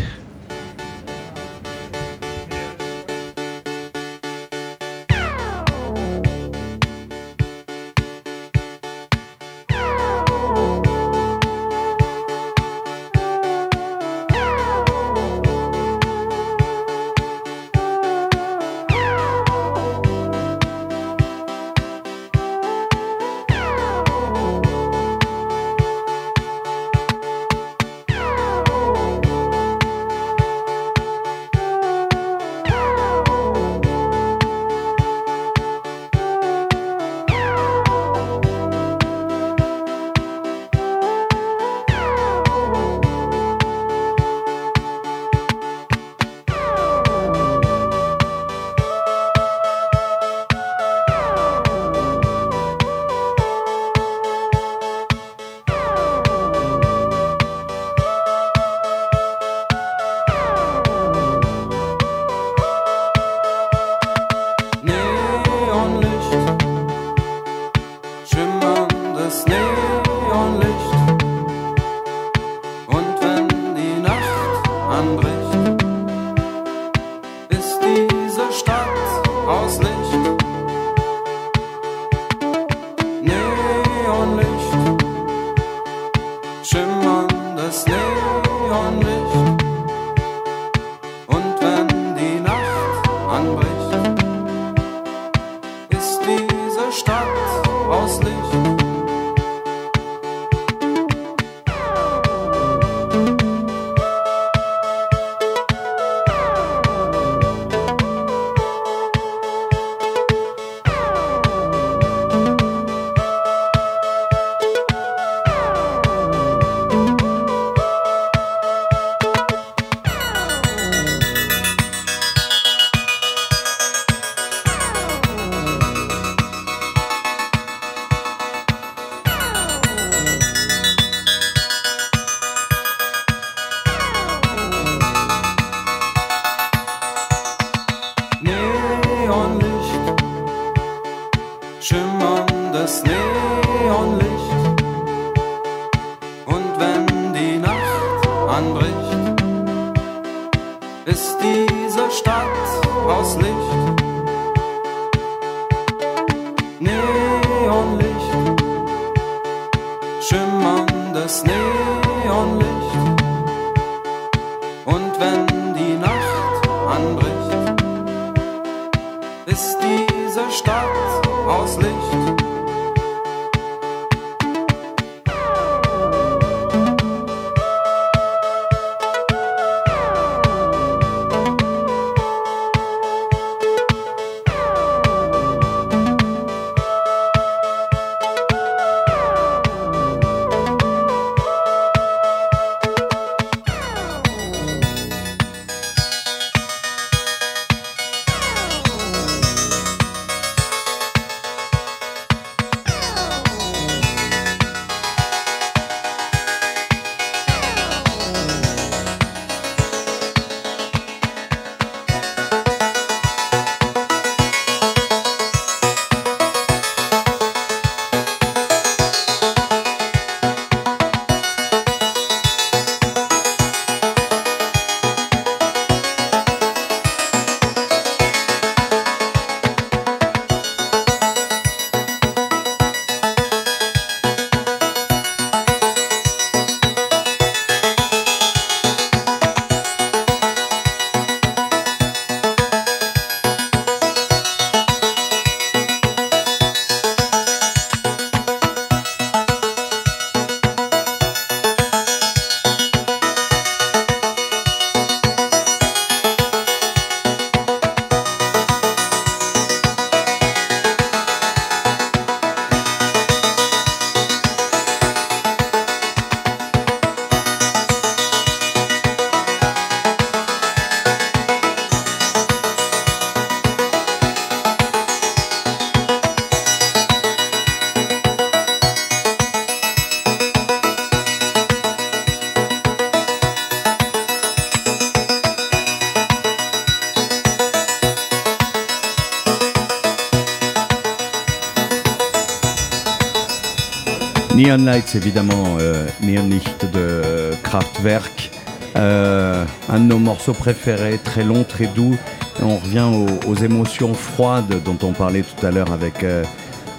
[294.56, 295.78] Neon Lights, évidemment,
[296.22, 298.52] Neon Licht de Kraftwerk.
[298.96, 302.16] un de nos morceaux préférés, très long, très doux.
[302.62, 303.08] On revient
[303.48, 306.24] aux, émotions froides dont on parlait tout à l'heure avec,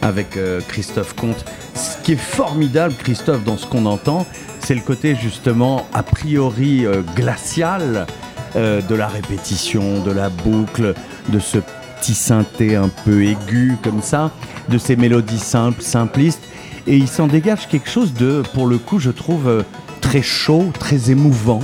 [0.03, 0.37] avec
[0.67, 1.45] Christophe Comte.
[1.75, 4.27] Ce qui est formidable, Christophe, dans ce qu'on entend,
[4.59, 8.07] c'est le côté justement a priori glacial
[8.57, 10.95] de la répétition, de la boucle,
[11.29, 11.59] de ce
[12.01, 14.33] petit synthé un peu aigu comme ça,
[14.69, 16.43] de ces mélodies simples, simplistes.
[16.87, 19.62] Et il s'en dégage quelque chose de, pour le coup, je trouve euh,
[20.01, 21.61] très chaud, très émouvant.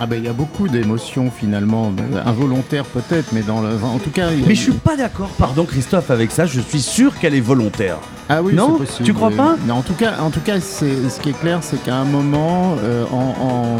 [0.00, 1.92] Ah ben il y a beaucoup d'émotions finalement,
[2.24, 4.30] involontaires peut-être, mais dans le, en tout cas.
[4.46, 6.44] Mais je suis pas d'accord, pardon Christophe, avec ça.
[6.44, 7.98] Je suis sûr qu'elle est volontaire.
[8.28, 9.56] Ah oui, non possible, Tu crois pas?
[9.66, 12.04] Non, en tout cas, en tout cas, c'est ce qui est clair, c'est qu'à un
[12.04, 13.78] moment, euh, en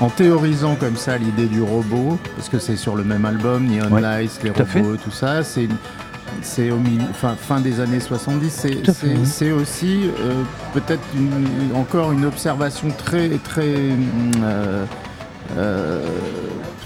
[0.00, 3.94] en théorisant comme ça l'idée du robot, parce que c'est sur le même album, Neon
[3.96, 5.68] Lights, les robots, tout ça, c'est
[6.40, 8.66] c'est au milieu, fin, fin des années 70,
[9.24, 11.02] c'est aussi euh, peut-être
[11.74, 13.76] encore une observation très très
[14.42, 14.84] euh,
[15.56, 16.06] euh,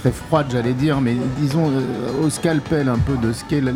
[0.01, 1.71] très froide, j'allais dire, mais disons
[2.23, 3.73] au scalpel un peu de ce qu'est le,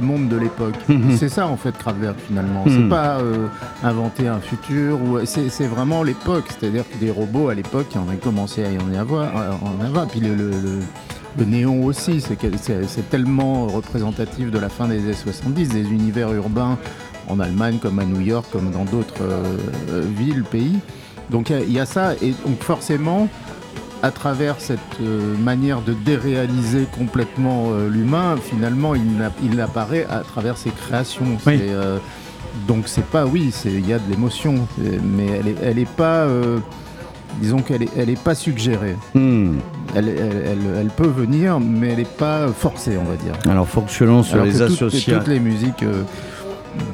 [0.00, 0.76] monde de l'époque.
[0.88, 1.16] Mhm.
[1.16, 2.64] C'est ça en fait Kraftwerk finalement.
[2.66, 2.88] C'est mhm.
[2.88, 3.18] pas
[3.82, 6.44] inventer un futur, ou c'est vraiment l'époque.
[6.48, 9.84] C'est-à-dire que des robots à l'époque, il en a commencé à y en avoir, en
[9.84, 10.06] avoir.
[10.06, 10.80] Puis le, le
[11.42, 16.78] néon aussi, c'est tellement représentatif de la fin des années 70, des univers urbains
[17.28, 19.24] en Allemagne comme à New York, comme dans d'autres
[20.16, 20.78] villes, pays.
[21.30, 23.28] Donc il y, a ça, et donc forcément,
[24.04, 30.58] à travers cette euh, manière de déréaliser complètement euh, l'humain, finalement, il, apparaît à travers
[30.58, 31.38] ses créations.
[31.48, 31.98] Euh,
[32.68, 36.28] donc c'est pas, oui, il y a de l'émotion, mais elle est, elle est pas,
[37.40, 38.96] disons qu'elle est, elle est pas suggérée.
[39.14, 39.56] Hmm.
[39.94, 43.34] Elle, elle, peut venir, mais elle n'est pas forcée, on va dire.
[43.48, 45.18] Alors fonctionnant sur les associations.
[45.18, 45.84] Toutes les musiques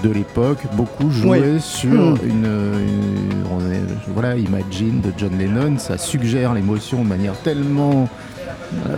[0.02, 2.18] de l'époque, beaucoup jouaient sur mmh.
[2.24, 2.48] une,
[4.08, 8.08] voilà, Imagine de John Lennon, ça suggère l'émotion de manière tellement
[8.86, 8.96] euh,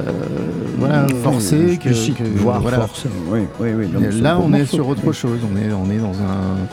[0.79, 1.09] voilà, mmh.
[1.23, 1.91] forcée que,
[2.37, 2.87] voire voilà.
[3.29, 5.41] Oui, oui, oui, là, on est sur autre chose.
[5.43, 6.67] On est, on est dans un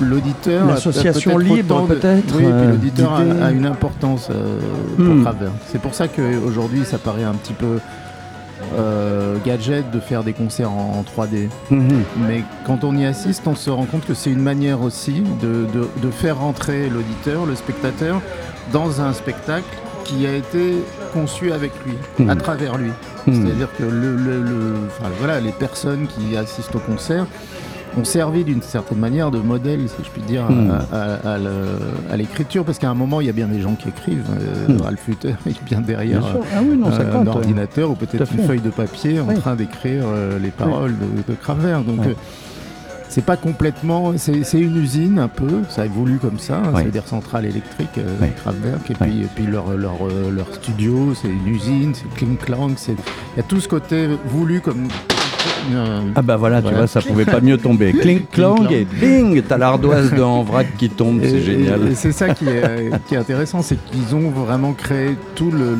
[0.00, 0.66] l'auditeur.
[0.66, 2.34] L'association libre, peut-être.
[2.36, 4.58] Oui, puis l'auditeur a, une importance euh,
[4.96, 5.34] pour mmh.
[5.70, 7.78] C'est pour ça qu'aujourd'hui, ça paraît un petit peu
[8.76, 11.48] euh, gadget de faire des concerts en, 3D.
[11.70, 12.02] Mhm.
[12.26, 16.10] Mais quand on y assiste, on se rend compte que c'est une manière aussi de,
[16.10, 18.20] faire rentrer l'auditeur, le spectateur,
[18.72, 19.66] dans un spectacle
[20.04, 22.30] qui a été conçu avec lui, mhm.
[22.30, 22.90] à travers lui.
[23.26, 23.34] Mhm.
[23.44, 24.74] C'est-à-dire que le,
[25.18, 27.26] voilà, les personnes qui assistent au concert
[27.98, 32.16] ont servi d'une certaine manière de modèle, si je puis dire, à, hmm.
[32.16, 34.24] l'écriture, parce qu'à un moment, il y a bien des gens qui écrivent.
[34.40, 34.80] Euh, hmm.
[34.80, 39.20] Ralph Hutter est bien derrière ah euh, un ordinateur ou peut-être une feuille de papier
[39.20, 42.00] en train d'écrire euh, les paroles de, de Donc,
[43.08, 44.14] c'est pas complètement.
[44.16, 47.98] C'est une usine un peu, ça a évolué comme ça, hein, c'est des centrales électriques,
[47.98, 48.26] euh,
[48.88, 49.98] et puis, et puis leur, leur,
[50.32, 52.96] leur studio, c'est une usine, c'est Kling Clang, il
[53.36, 54.88] y a tout ce côté voulu comme
[56.14, 57.92] ah bah voilà, tu vois, ça pouvait pas mieux tomber.
[58.00, 61.88] Clink, clang et bing, t'as l'ardoise de en vrac qui tombe, c'est génial.
[61.88, 65.76] Et, c'est ça qui est, qui est intéressant, c'est qu'ils ont vraiment créé tout le,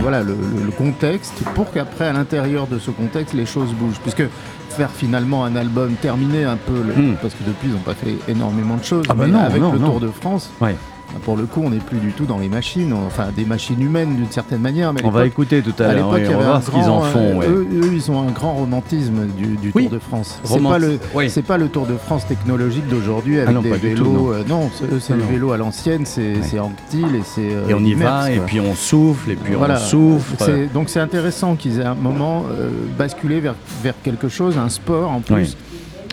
[0.00, 0.34] voilà, le,
[0.76, 4.00] contexte pour qu'après, à l'intérieur de ce contexte, les choses bougent.
[4.02, 4.24] Puisque
[4.68, 7.16] faire finalement un album terminé un peu, hmm.
[7.22, 9.78] parce que depuis, ils n'ont pas fait énormément de choses, ah bah mais avec le
[9.78, 10.50] Tour de France.
[10.60, 10.76] Ouais
[11.24, 14.16] pour le coup, on n'est plus du tout dans les machines, enfin des machines humaines
[14.16, 14.92] d'une certaine manière.
[14.92, 17.40] Mais on va écouter tout à l'heure, on va voir ce qu'ils en font.
[17.42, 20.40] Euh, eux, ils ont un grand romantisme du, Tour de France.
[20.44, 20.98] C'est pas le,
[21.42, 24.34] pas le Tour de France technologique d'aujourd'hui avec ah des vélos.
[24.48, 27.70] non, euh, c'est le vélo à l'ancienne, c'est Anctil et c'est.
[27.70, 30.34] et on y va, et puis on souffle, et puis on souffle.
[30.72, 35.10] Donc c'est intéressant qu'ils aient un moment euh, basculé vers, vers quelque chose, un sport
[35.10, 35.56] en plus.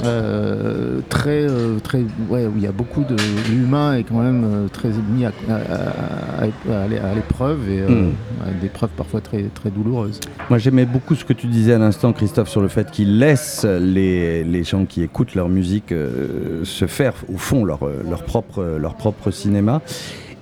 [0.06, 2.00] Euh, très, euh, très,
[2.30, 3.16] ouais, où il y a beaucoup de
[3.50, 8.12] l'humain est quand même euh, très mis à, à, l'épreuve et hmm.
[8.62, 10.20] des preuves parfois très, très douloureuses.
[10.50, 13.66] Moi, j'aimais beaucoup ce que tu disais à l'instant, Christophe, sur le fait qu'ils laissent
[13.66, 15.94] les, les, gens qui écoutent leur musique
[16.64, 17.80] se faire au fond leur,
[18.10, 19.82] leur, propre, leur propre cinéma.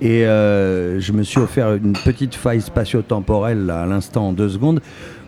[0.00, 4.80] Et je me suis offert une petite faille spatio-temporelle à l'instant en deux secondes.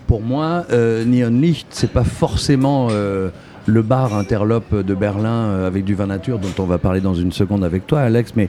[0.06, 2.88] Pour moi, Neon Licht, c'est pas forcément
[3.66, 7.14] le bar interlope de Berlin euh, avec du vin nature dont on va parler dans
[7.14, 8.48] une seconde avec toi Alex mais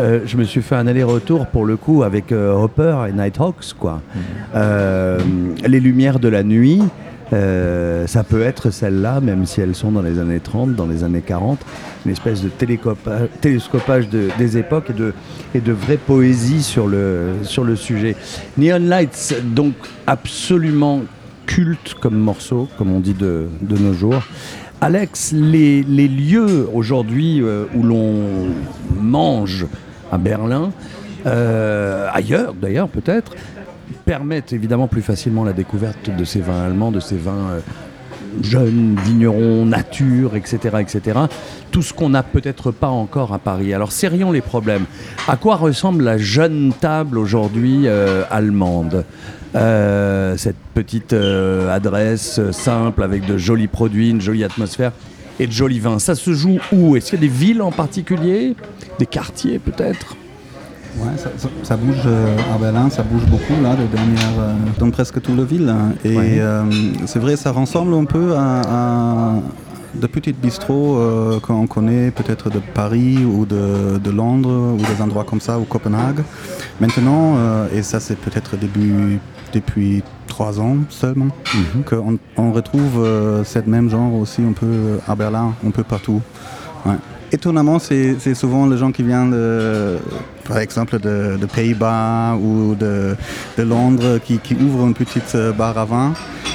[0.00, 3.74] euh, je me suis fait un aller-retour pour le coup avec euh, Hopper et Nighthawks
[3.78, 5.66] quoi mmh.
[5.66, 6.82] les lumières de la nuit
[8.06, 11.22] ça peut être celles-là, même si elles sont dans les années 30, dans les années
[11.22, 11.58] 40,
[12.06, 12.48] une espèce de
[13.40, 15.12] télescopage des époques et de,
[15.52, 18.14] et de vraie poésie sur le, sur le sujet.
[18.56, 19.74] Neon Lights, donc
[20.06, 21.00] absolument
[21.46, 24.22] culte comme morceau, comme on dit de, nos jours.
[24.80, 28.48] Alex, les, lieux aujourd'hui où l'on
[29.00, 29.66] mange
[30.12, 30.72] à Berlin,
[31.24, 33.32] ailleurs d'ailleurs peut-être,
[34.04, 37.60] permettent évidemment plus facilement la découverte de ces vins allemands, de ces vins euh,
[38.42, 40.78] jeunes, vignerons, nature, etc.
[40.80, 41.18] etc.
[41.70, 43.74] Tout ce qu'on n'a peut-être pas encore à Paris.
[43.74, 44.84] Alors serrions les problèmes.
[45.28, 49.04] À quoi ressemble la jeune table aujourd'hui euh, allemande?
[49.54, 54.92] Euh, Cette petite adresse simple avec de jolis produits, une jolie atmosphère
[55.38, 55.98] et de jolis vins.
[55.98, 56.96] Ça se joue où?
[56.96, 58.56] Est-ce qu'il y a des villes en particulier?
[58.98, 60.16] Des quartiers peut-être?
[60.98, 61.10] Ouais,
[61.62, 65.36] ça, bouge euh, à Berlin, ça bouge beaucoup là, de dernière, euh, dans presque toute
[65.36, 65.68] la ville.
[65.68, 65.92] Hein.
[66.04, 66.62] Et euh,
[67.06, 69.34] c'est vrai, ça ressemble un peu à,
[69.94, 70.98] de petites bistrots
[71.42, 76.22] qu'on connaît peut-être de Paris ou de, Londres ou des endroits comme ça ou Copenhague.
[76.80, 77.36] Maintenant,
[77.72, 79.20] et ça c'est peut-être début
[79.52, 81.84] depuis trois ans seulement, mhm.
[81.84, 83.06] qu'on on retrouve
[83.44, 86.20] cette même genre aussi un peu à Berlin, un peu partout.
[86.84, 86.96] Ouais
[87.34, 89.98] étonnamment, c'est souvent les gens qui viennent, de,
[90.46, 93.16] par exemple, de, Pays-Bas ou de,
[93.58, 96.12] Londres, qui, ouvrent une petite euh, bar à vin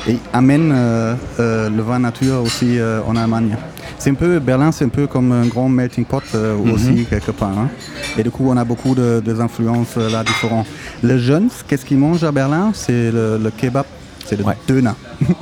[0.07, 3.55] et amènent euh, euh, le vin nature aussi en Allemagne.
[3.97, 6.71] C'est un peu, Berlin, c'est un peu comme un grand melting pot mhm.
[6.71, 7.57] aussi, quelque part.
[7.57, 7.69] Hein.
[8.17, 10.67] Et du coup, on a beaucoup de, influences là différentes.
[11.03, 12.71] Les jeunes, qu'est-ce qu'ils mangent à Berlin?
[12.73, 13.85] C'est le kebab
[14.29, 14.55] c'est le ouais.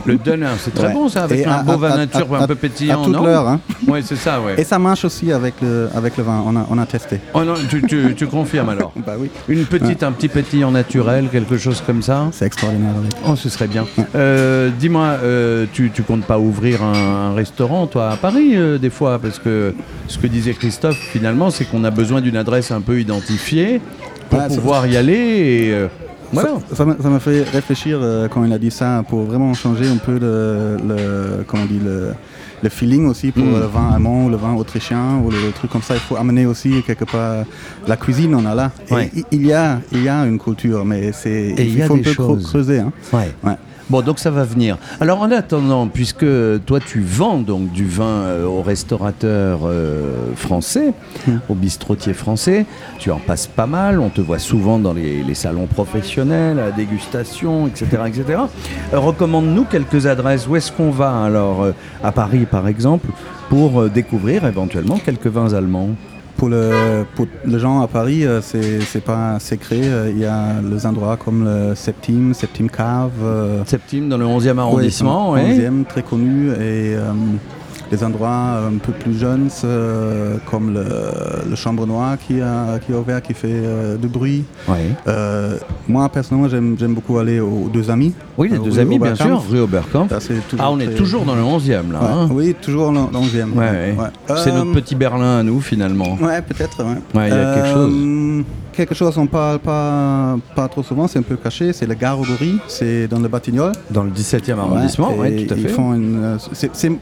[0.05, 3.01] Le Döner, c'est très bon ça, avec un beau vin nature un peu pétillant.
[3.01, 3.47] À toute l'heure.
[3.47, 3.59] Hein.
[3.85, 4.55] Oui, c'est ça, ouais.
[4.57, 7.19] Et ça marche aussi avec le, avec le vin, on a, on a testé.
[7.33, 9.29] Oh non, tu, tu, tu confirmes alors Bah oui.
[9.49, 12.93] Une petite, un petit pétillant naturel, quelque chose comme ça C'est extraordinaire.
[13.27, 13.85] Oh, ce serait bien.
[14.15, 18.89] Euh, dis-moi, euh, tu, tu comptes pas ouvrir un, restaurant, toi, à Paris, euh, des
[18.89, 19.19] fois?
[19.19, 19.75] Parce que
[20.07, 23.81] ce que disait Christophe, finalement, c'est qu'on a besoin d'une adresse un peu identifiée
[24.29, 25.88] pour pouvoir y aller et
[26.73, 30.17] ça m'a fait réfléchir euh, quand il a dit ça pour vraiment changer un peu
[30.19, 33.59] le, comment dit, le, feeling aussi pour mm.
[33.59, 35.95] le vin allemand ou le vin autrichien ou le, truc comme ça.
[35.95, 37.45] Il faut amener aussi quelque part
[37.88, 38.71] la cuisine, on a là.
[39.32, 42.80] il, y a, il y a une culture, mais c'est il, faut un peu creuser.
[42.80, 42.91] Hein.
[43.89, 44.77] Bon, donc ça va venir.
[44.99, 46.25] Alors en attendant, puisque
[46.65, 50.93] toi tu vends donc du vin euh, aux restaurateurs euh, français,
[51.25, 51.38] hmm.
[51.47, 52.65] aux bistrotiers français,
[52.99, 56.71] tu en passes pas mal, on te voit souvent dans les, salons professionnels, à la
[56.71, 57.85] dégustation, etc.
[58.07, 58.39] etc.
[58.93, 60.47] Euh, recommande-nous quelques adresses.
[60.47, 61.67] Où est-ce qu'on va alors
[62.03, 63.07] À Paris par exemple,
[63.47, 65.91] pour découvrir éventuellement quelques vins allemands?
[66.38, 69.81] Pour, le, pour les gens à Paris, euh, c'est pas secret.
[69.83, 73.11] Euh, il y a les endroits comme le Septime, Septime Cave.
[73.21, 75.41] Euh, Septime dans le 11e arrondissement, oui.
[75.41, 76.51] 11e, très connu.
[76.61, 76.95] Et
[77.91, 82.97] des endroits un peu plus jeunes, euh, comme le, Chambre Noire qui a, qui a
[82.97, 84.43] ouvert, qui fait euh, du bruit.
[85.07, 85.57] Euh,
[85.88, 88.13] moi, personnellement, j'aime beaucoup aller aux Deux Amis.
[88.38, 90.07] Oui, les Deux Amis, bien sûr, rue Oberkamp.
[90.59, 91.99] Ah, on est toujours dans le 11e, là.
[92.01, 92.29] Hein.
[92.31, 93.49] oui, toujours dans le 11e.
[94.38, 96.17] C'est notre petit Berlin à nous, finalement.
[96.21, 96.85] Ouais, peut-être.
[97.13, 98.43] Il y a quelque chose
[98.78, 102.59] quelque chose qu'on parle pas, pas trop souvent, c'est un peu caché, c'est le Garogorie,
[102.67, 103.73] c'est dans le Batignolles.
[103.89, 105.73] Dans le 17e arrondissement, oui, tout à fait.
[105.80, 106.38] Euh,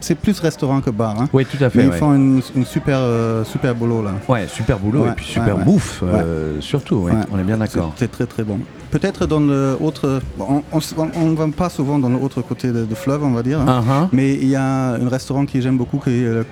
[0.00, 1.20] c'est plus restaurant que bar.
[1.20, 1.28] Hein.
[1.34, 1.80] Oui, tout à fait.
[1.80, 4.12] Mais ils font une, super, euh, super boulot là.
[4.26, 7.92] Ouais, super boulot et puis super bouffe, euh, surtout, on est bien d'accord.
[7.96, 8.58] C'est très très bon.
[8.90, 13.32] Peut-être dans le autre, on ne va pas souvent dans l'autre côté de, fleuve, on
[13.32, 13.84] va dire, hein.
[13.86, 14.08] uh-huh.
[14.12, 16.44] mais il y a un restaurant qui j'aime beaucoup qui est le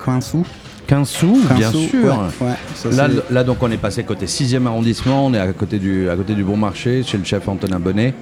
[0.87, 1.41] Coin Sous.
[1.47, 2.15] 15 sous, bien sûr.
[2.91, 6.15] là, là, donc, on est passé côté 6e arrondissement, on est à côté du, à
[6.15, 8.13] côté du Bon Marché, chez le chef Antonin Bonnet.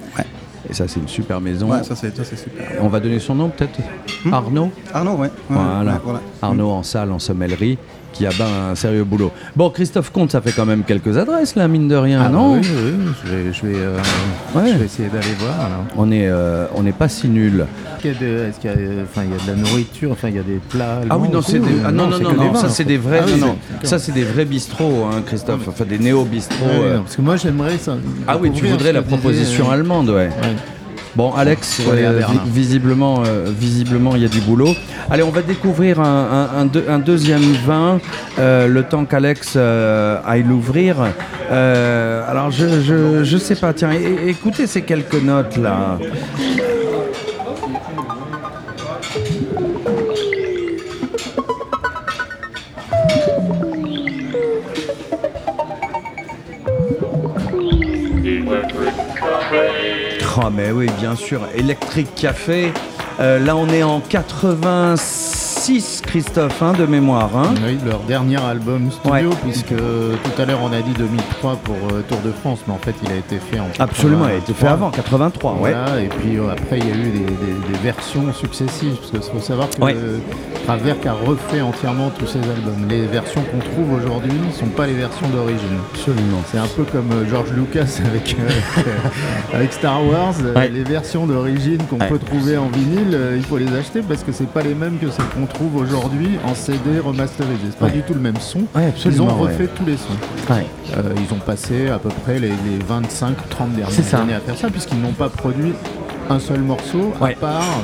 [0.68, 1.70] Et ça, c'est une super maison.
[1.70, 2.66] Ouais, ça, c'est super.
[2.80, 3.78] On va donner son nom, peut-être?
[4.24, 4.32] Hmm?
[4.32, 4.70] Arnaud?
[4.92, 5.30] Arnaud, ouais.
[5.48, 6.00] Voilà.
[6.40, 7.78] Arnaud en salle, en sommellerie
[8.14, 9.32] qui a ben un sérieux boulot.
[9.56, 12.54] Bon, Christophe Comte, ça fait quand même quelques adresses, là, mine de rien, ah, non
[12.54, 13.12] Oui, oui,
[13.52, 15.68] je vais, euh, essayer d'aller voir.
[15.96, 16.66] On n'est euh,
[16.98, 17.66] pas si nul.
[18.04, 20.60] Est-ce qu'il y, enfin, il y a de la nourriture, enfin, il y a des
[20.68, 21.66] plats Ah oui, non, c'est des...
[21.84, 24.44] ah, non, non, non, non, ça c'est des vrais, ah non, ça c'est des vrais
[24.44, 26.64] bistrots, hein, Christophe, enfin des néo-bistrots.
[26.64, 26.98] Euh.
[26.98, 27.96] parce que moi j'aimerais ça.
[28.28, 30.30] Ah oui, tu voudrais la proposition allemande, ouais.
[31.16, 34.74] Bon, Alex, euh, visiblement, euh, visiblement, il y a du boulot.
[35.08, 36.66] Allez, on va découvrir un,
[36.98, 38.00] deuxième vin,
[38.38, 40.96] euh, le temps qu'Alex aille l'ouvrir.
[41.50, 43.90] alors, je, je, sais pas, tiens,
[44.26, 45.98] écoutez ces quelques notes là.
[60.36, 61.42] Ah mais oui, bien sûr.
[61.54, 62.72] Electric Café.
[63.20, 65.43] Euh, là, on est en 86,
[66.02, 67.30] Christophe, hein, de mémoire.
[67.34, 67.54] Hein.
[67.66, 72.02] Oui, leur dernier album studio, puisque tout à l'heure on a dit 2003 pour euh,
[72.06, 73.68] Tour de France, mais en fait il a été fait en.
[73.78, 75.56] Absolument, il a été fait avant, 83.
[75.58, 79.44] Voilà, et puis euh, après il y a eu des, versions successives, parce qu'il faut
[79.44, 79.76] savoir que
[80.64, 82.86] Kraftwerk a refait entièrement tous ses albums.
[82.88, 85.78] Les versions qu'on trouve aujourd'hui ne sont pas les versions d'origine.
[85.92, 86.42] Absolument.
[86.50, 88.36] C'est un peu comme euh, George Lucas avec,
[89.52, 90.34] avec Star Wars.
[90.72, 94.48] Les versions d'origine qu'on peut trouver en vinyle, il faut les acheter parce que c'est
[94.48, 97.62] pas les mêmes que celles qu'on trouve aujourd'hui en CD remasterisé.
[97.70, 98.62] C'est pas du tout le même son.
[99.06, 100.56] ils ont refait tous les sons.
[101.16, 105.12] ils ont passé à peu près les, 25-30 dernières années à faire ça puisqu'ils n'ont
[105.12, 105.72] pas produit
[106.28, 107.80] un seul morceau à part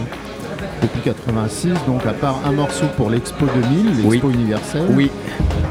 [0.82, 4.86] depuis 86, donc à part un morceau pour l'Expo 2000, l'Expo universelle.
[4.90, 5.10] Oui.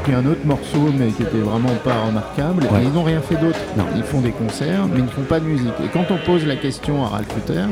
[0.04, 2.64] Puis un autre morceau, mais qui était vraiment pas remarquable.
[2.64, 3.58] Et ils n'ont rien fait d'autre.
[3.96, 5.74] Ils font des concerts, mais ils ne font pas de musique.
[5.84, 7.66] Et quand on pose la question à Ralph Luther,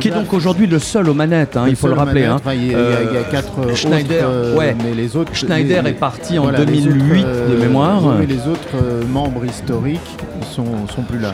[0.00, 2.24] qui est donc aujourd'hui le seul aux manettes, hein, il faut le rappeler.
[2.24, 2.40] Hein.
[2.52, 4.76] il, y a, euh, quatre Schneider, autres, ouais.
[4.82, 5.34] mais les autres.
[5.34, 8.02] Schneider est parti en 2008 de mémoire.
[8.18, 10.00] Mais les autres euh, membres historiques
[10.54, 11.32] sont, sont plus là.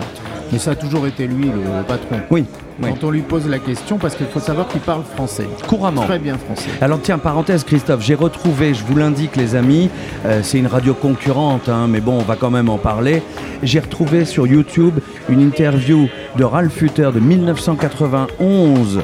[0.53, 2.21] Mais ça a toujours été lui le patron.
[2.31, 2.45] Oui.
[2.83, 5.47] Quand on lui pose la question, parce qu'il faut savoir qu'il parle français.
[5.67, 6.03] Couramment.
[6.03, 6.71] Très bien français.
[6.81, 9.91] Alors tiens, parenthèse Christophe, j'ai retrouvé, je vous l'indique les amis,
[10.25, 13.23] euh, c'est une radio concurrente, hein, mais bon, on va quand même en parler.
[13.63, 14.99] J'ai retrouvé sur YouTube
[15.29, 19.03] une interview de Ralph Futter de 1991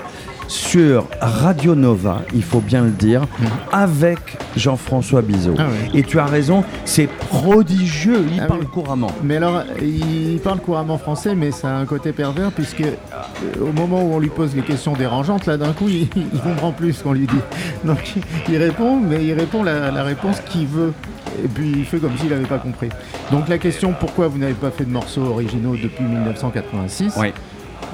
[0.49, 3.49] sur Radio Nova, il faut bien le dire, mhm.
[3.73, 4.19] avec
[4.57, 5.55] Jean-François Bizot.
[5.59, 9.11] Ah Et tu as raison, c'est prodigieux, il ah parle couramment.
[9.23, 12.95] Mais alors, il parle couramment français, mais ça a un côté pervers, puisque euh,
[13.61, 16.09] au moment où on lui pose les questions dérangeantes, là d'un coup, il,
[16.43, 17.35] comprend plus ce qu'on lui dit.
[17.85, 18.15] Donc
[18.49, 20.93] il répond, mais il répond la, la réponse qu'il veut.
[21.45, 22.89] Et puis il fait comme s'il n'avait pas compris.
[23.31, 27.33] Donc la question pourquoi vous n'avez pas fait de morceaux originaux depuis 1986 oui.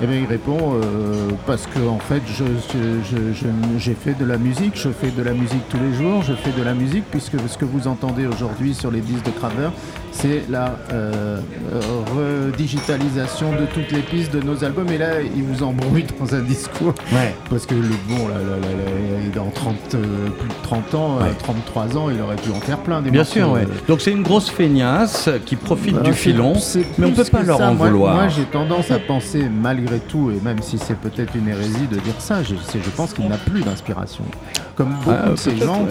[0.01, 2.23] Eh bien, il répond euh, parce que en fait,
[3.79, 6.51] j'ai fait de la musique, je fais de la musique tous les jours, je fais
[6.53, 9.69] de la musique puisque ce que vous entendez aujourd'hui sur les disques de Craver,
[10.13, 11.41] c'est la euh,
[12.15, 14.89] redigitalisation de toutes les pistes de nos albums.
[14.91, 16.95] Et là, il vous embrouille dans un discours.
[17.51, 18.37] Parce que le bon, là,
[19.35, 23.03] dans 30, euh, plus de 30 ans, 33 ans, il aurait pu en faire plein.
[23.03, 23.67] Des Bien sûr, ouais.
[23.89, 26.55] Donc c'est une grosse feignasse qui profite du filon,
[26.99, 28.15] mais on ne peut pas leur en vouloir.
[28.15, 31.99] Moi, j'ai tendance à penser malgré tout, et même si c'est peut-être une hérésie de
[31.99, 34.25] dire ça, je, je pense qu'il n'a plus d'inspiration.
[34.75, 35.87] Comme beaucoup ah, de ces gens.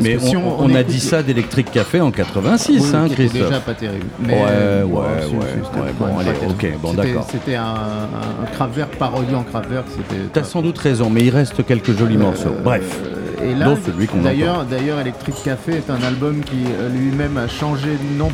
[0.00, 3.37] Mais on, a dit ça d'Electric Café en 86, hein, Christophe.
[3.42, 4.06] Déjà pas terrible.
[4.20, 7.26] Mais ouais, euh, ouais, ouais, bon, allez, ok, bon, d'accord.
[7.30, 9.86] C'était un, un Kraftwerk parodie en Kraftwerk.
[10.32, 12.54] T'as sans doute raison, mais il reste quelques jolis euh, morceaux.
[12.62, 13.00] Bref.
[13.42, 13.74] Et là,
[14.22, 18.30] d'ailleurs, d'ailleurs, Electric Café est un album qui euh, lui-même a changé non,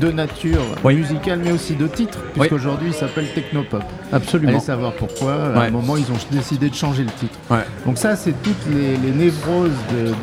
[0.00, 3.82] de nature musicale, mais aussi de titre, puisqu'aujourd'hui il s'appelle Technopop.
[4.12, 4.52] Absolument.
[4.52, 5.34] Allez savoir pourquoi.
[5.54, 7.38] À un moment, ils ont décidé de changer le titre.
[7.86, 9.70] Donc ça, c'est toutes les, névroses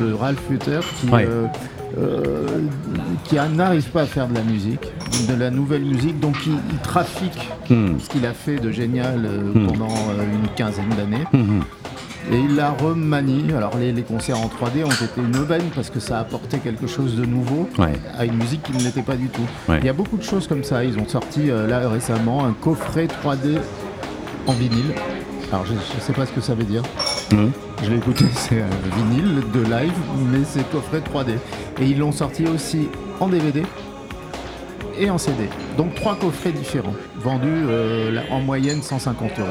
[0.00, 1.46] de, Ralph Futter qui, euh,
[1.98, 2.46] euh,
[3.24, 4.92] qui n'arrive pas à faire de la musique,
[5.28, 7.98] de la nouvelle musique, donc il, trafique hmm.
[7.98, 9.66] ce qu'il a fait de génial euh, hmm.
[9.66, 11.24] pendant une quinzaine d'années.
[11.32, 11.60] Hmm,
[12.30, 13.52] et il la remanie.
[13.52, 16.86] Alors les, concerts en 3D ont été une aubaine parce que ça a apporté quelque
[16.86, 17.68] chose de nouveau
[18.16, 19.46] à une musique qui ne l'était pas du tout.
[19.68, 20.84] Il y a beaucoup de choses comme ça.
[20.84, 23.58] Ils ont sorti là récemment un coffret 3D
[24.46, 24.94] en vinyle.
[25.50, 26.82] Alors je ne sais pas ce que ça veut dire.
[27.82, 29.92] Je l'ai écouté, c'est un vinyle de live,
[30.30, 31.36] mais c'est coffret 3D.
[31.80, 32.88] Et ils l'ont sorti aussi
[33.20, 33.62] en DVD
[34.98, 35.48] et en CD.
[35.76, 39.48] Donc trois coffrets différents, vendus euh, en moyenne 150 euros.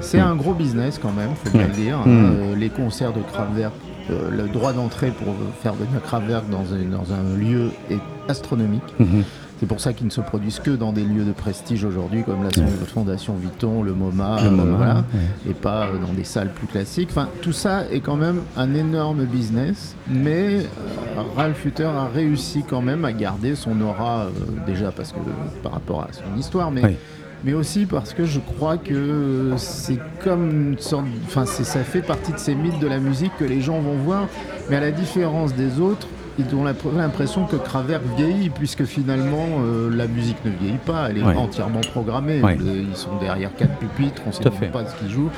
[0.00, 1.98] C'est un gros business quand même, faut bien le dire.
[1.98, 2.06] Hein.
[2.06, 2.26] Mm.
[2.26, 3.72] Euh, les concerts de Kraftwerk,
[4.10, 8.82] euh, le droit d'entrée pour faire venir Kraftwerk dans, dans un lieu est astronomique.
[9.00, 9.22] Mm-hmm.
[9.60, 12.44] C'est pour ça qu'ils ne se produisent que dans des lieux de prestige aujourd'hui, comme
[12.44, 12.50] la
[12.86, 15.00] Fondation Vuitton, le MoMA, euh,
[15.48, 17.08] et pas euh, dans des salles plus classiques.
[17.10, 22.62] Enfin, tout ça est quand même un énorme business, mais euh, Ralph Hutter a réussi
[22.68, 24.28] quand même à garder son aura,
[24.64, 25.18] déjà parce que
[25.62, 26.96] par rapport à son histoire, mais
[27.44, 32.32] mais aussi parce que je crois que c'est comme une sorte, enfin ça fait partie
[32.32, 34.26] de ces mythes de la musique que les gens vont voir,
[34.70, 36.08] mais à la différence des autres,
[36.38, 41.18] ils ont l'impression que Kraftwerk vieillit, puisque finalement euh, la musique ne vieillit pas, elle
[41.18, 42.40] est entièrement programmée.
[42.60, 45.30] Ils sont derrière quatre pupitres, on ne sait même pas ce qu'ils jouent.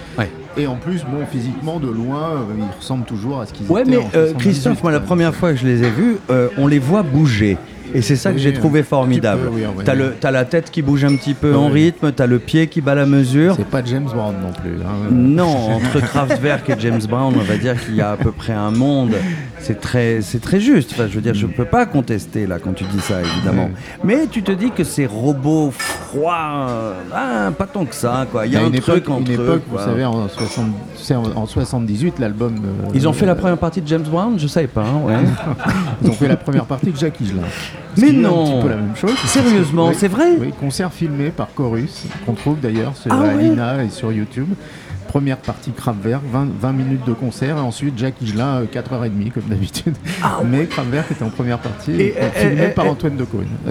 [0.56, 3.72] Et en plus, bon, physiquement, de loin, euh, ils ressemblent toujours à ce qu'ils étaient.
[3.72, 6.18] Ouais, mais euh, Christophe, moi, la première fois que je les ai vus,
[6.58, 7.56] on les voit bouger.
[7.94, 9.50] Et c'est ça que j'ai trouvé formidable.
[9.84, 12.80] t'as, le, la tête qui bouge un petit peu en rythme, t'as le pied qui
[12.80, 13.54] bat la mesure.
[13.56, 14.76] C'est pas James Brown non plus.
[14.82, 15.08] Hein.
[15.10, 18.52] Non, entre Kraftwerk et James Brown, on va dire qu'il y a à peu près
[18.52, 19.14] un monde.
[19.58, 20.92] C'est très, c'est très juste.
[20.92, 23.70] Enfin, je veux dire, je peux pas contester là quand tu dis ça, évidemment.
[24.04, 28.46] Mais tu te dis que ces robots froids, ah, pas tant que ça, quoi.
[28.46, 30.28] Il y a, un truc entre une époque, vous savez, en,
[31.46, 32.54] 78, l'album.
[32.56, 34.82] Euh, Ils ont fait la première partie de James Brown, je savais pas.
[34.82, 35.14] Hein, ouais.
[36.02, 37.32] Ils ont fait la première partie de Jackie
[37.96, 38.42] Mais non.
[38.42, 39.16] un petit peu la même chose.
[39.26, 43.90] Sérieusement, c'est vrai Oui, concert filmé par Chorus, qu'on trouve d'ailleurs sur ah Alina et
[43.90, 44.48] sur YouTube
[45.10, 49.94] première partie Kraftwerk, 20, 20 minutes de concert, et ensuite Jack Higelin, 4h30 comme d'habitude.
[50.22, 53.26] Ah, Mais Kraftwerk était en première partie, et, filmé par Antoine de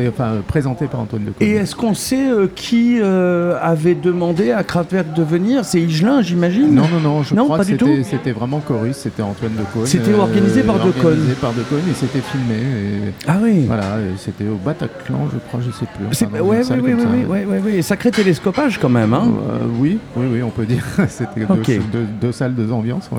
[0.10, 5.24] enfin présenté par Antoine de Et est-ce qu'on sait qui avait demandé à Kraftwerk de
[5.24, 5.64] venir?
[5.64, 6.76] C'est Higelin, j'imagine?
[6.76, 10.76] Non, non, non, je crois que c'était vraiment chorus, c'était Antoine de C'était organisé par
[10.76, 13.14] De Organisé par De et c'était filmé.
[13.28, 16.06] ah oui Voilà, c'était au Bataclan, je crois, je sais plus.
[16.42, 16.94] oui, oui,
[17.30, 19.14] oui, oui, oui, sacré télescopage quand même.
[19.14, 20.84] Hein euh, oui, oui, oui, on peut dire.
[21.36, 21.80] C'était
[22.22, 23.10] deux, salles, deux ambiances.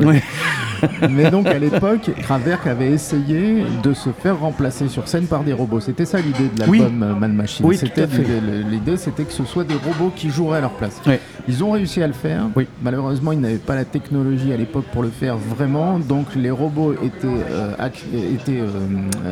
[1.10, 5.52] Mais donc à l'époque, Kraftwerk avait essayé de se faire remplacer sur scène par des
[5.52, 5.80] robots.
[5.80, 7.68] C'était ça l'idée de l'album euh, Man Machine.
[7.68, 11.00] l'idée, c'était que ce soit des robots qui joueraient à leur place.
[11.48, 12.46] Ils ont réussi à le faire.
[12.82, 15.98] Malheureusement, ils n'avaient pas la technologie à l'époque pour le faire vraiment.
[15.98, 17.88] Donc les robots étaient, euh,
[18.34, 18.62] étaient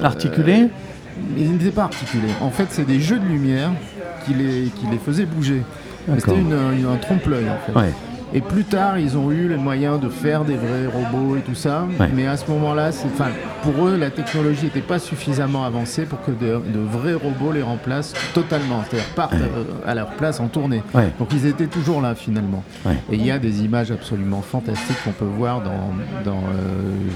[0.03, 0.68] articulés
[1.37, 2.29] ils n'étaient pas articulés.
[2.41, 3.70] En fait, c'est des jeux de lumière
[4.24, 5.62] qui les, qui les faisaient bouger.
[6.16, 7.93] C'était un trompe-l'œil en fait.
[8.35, 11.55] Et plus tard, ils ont eu les moyens de faire des vrais robots et tout
[11.55, 11.87] ça.
[12.14, 12.91] Mais à ce moment-là,
[13.62, 18.14] pour eux, la technologie n'était pas suffisamment avancée pour que de, vrais robots les remplacent
[18.35, 18.83] totalement.
[18.89, 20.83] C'est-à-dire partent euh, à leur place en tournée.
[21.18, 22.62] Donc ils étaient toujours là finalement.
[23.11, 25.93] Et il y a des images absolument fantastiques qu'on peut voir dans,
[26.26, 26.33] euh,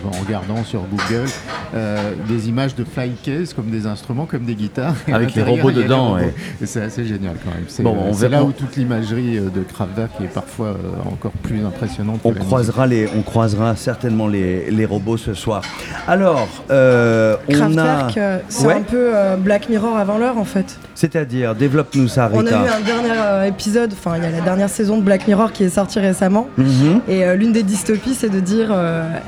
[0.06, 1.28] en regardant sur Google.
[1.74, 4.94] Euh, des images de flycase comme des instruments, comme des guitares.
[5.12, 6.16] Avec les robots dedans.
[6.64, 8.12] C'est assez génial quand même.
[8.12, 10.76] C'est là où toute l'imagerie de Kraftwerk est parfois
[11.06, 12.20] encore plus impressionnante.
[12.24, 15.62] On croisera, les, on croisera certainement les, les robots ce soir.
[16.06, 18.08] Alors, euh, on a...
[18.16, 20.78] Euh, c'est un peu euh, Black Mirror avant l'heure en fait.
[20.94, 22.40] C'est-à-dire, développe-nous ça, Rita.
[22.42, 25.02] On a eu un dernier euh, épisode, enfin il y a la dernière saison de
[25.02, 26.48] Black Mirror qui est sortie récemment.
[26.56, 27.00] Mhm.
[27.08, 28.74] Et l'une des dystopies, c'est de dire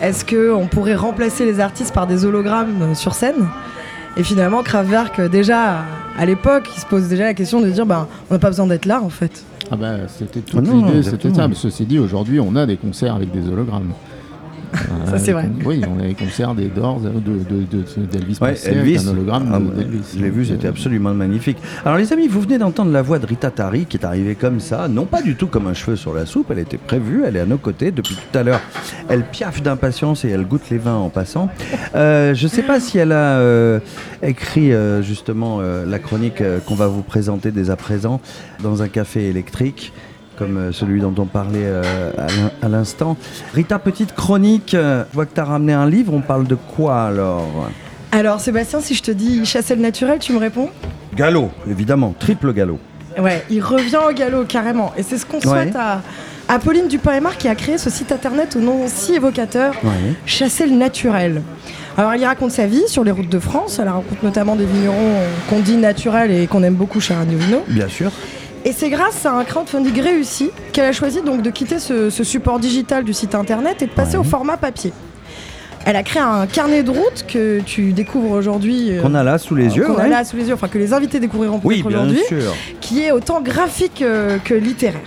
[0.02, 3.46] est-ce qu'on pourrait remplacer les artistes par des hologrammes sur scène?
[4.16, 5.78] Et finalement, Kraftwerk, déjà
[6.16, 8.66] à l'époque, il se pose déjà la question de dire ben, on n'a pas besoin
[8.66, 9.42] d'être là en fait.
[9.70, 11.48] Ah bah c'était toute ah l'idée, c'était ça.
[11.48, 13.92] Mais ceci dit, aujourd'hui, on a des concerts avec des hologrammes.
[15.06, 15.48] Ça c'est vrai.
[15.64, 20.14] Oui, on a les concerts des Doors, d'Elvis de, de, Elvis, un hologramme ah, d'Elvis.
[20.16, 21.58] Je l'ai vu, c'était absolument magnifique.
[21.84, 24.60] Alors les amis, vous venez d'entendre la voix de Rita Tari qui est arrivée comme
[24.60, 27.36] ça, non pas du tout comme un cheveu sur la soupe, elle était prévue, elle
[27.36, 28.60] est à nos côtés depuis tout à l'heure.
[29.08, 31.48] Elle piaffe d'impatience et elle goûte les vins en passant.
[31.94, 33.80] Euh, je ne sais pas si elle a euh,
[34.22, 38.20] écrit euh, justement la chronique qu'on va vous présenter dès à présent
[38.62, 39.92] dans un café électrique
[40.36, 42.10] comme euh, celui dont on parlait euh,
[42.62, 43.16] à l'instant.
[43.54, 47.04] Rita, petite chronique, je vois que tu as ramené un livre, on parle de quoi
[47.04, 47.68] alors?
[48.12, 50.70] Alors Sébastien, si je te dis chasser le naturel, tu me réponds?
[51.16, 52.78] Galop, évidemment, triple galop.
[53.18, 54.92] Ouais, il revient au galop carrément.
[54.96, 58.60] Et c'est ce qu'on souhaite à, Pauline Dupin-Aymar qui a créé ce site internet au
[58.60, 59.74] nom si évocateur,
[60.26, 61.42] Chasser le naturel.
[61.96, 63.78] Alors, il raconte sa vie sur les routes de France.
[63.80, 65.14] Elle raconte notamment des vignerons
[65.48, 68.10] qu'on dit naturels et qu'on aime beaucoup chez Radio Bien sûr.
[68.64, 72.58] Et c'est grâce à un crowdfunding réussi qu'elle a choisi donc de quitter ce, support
[72.58, 74.92] digital du site internet et de passer au format papier.
[75.86, 78.90] Elle a créé un carnet de route que tu découvres aujourd'hui.
[78.90, 79.84] Euh, qu'on a là sous les yeux.
[79.84, 82.20] Qu'on a là sous les yeux, enfin que les invités découvriront peut-être aujourd'hui.
[82.80, 85.02] Qui est autant graphique euh, que littéraire.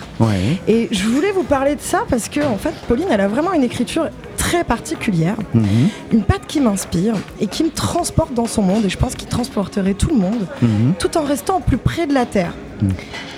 [0.67, 3.53] Et je voulais vous parler de ça parce que, en fait, Pauline, elle a vraiment
[3.53, 5.89] une écriture très particulière, mhm.
[6.11, 8.85] une patte qui m'inspire et qui me transporte dans son monde.
[8.85, 10.93] Et je pense qu'il transporterait tout le monde, mhm.
[10.99, 12.53] tout en restant plus près de la Terre.
[12.81, 12.91] Mhm.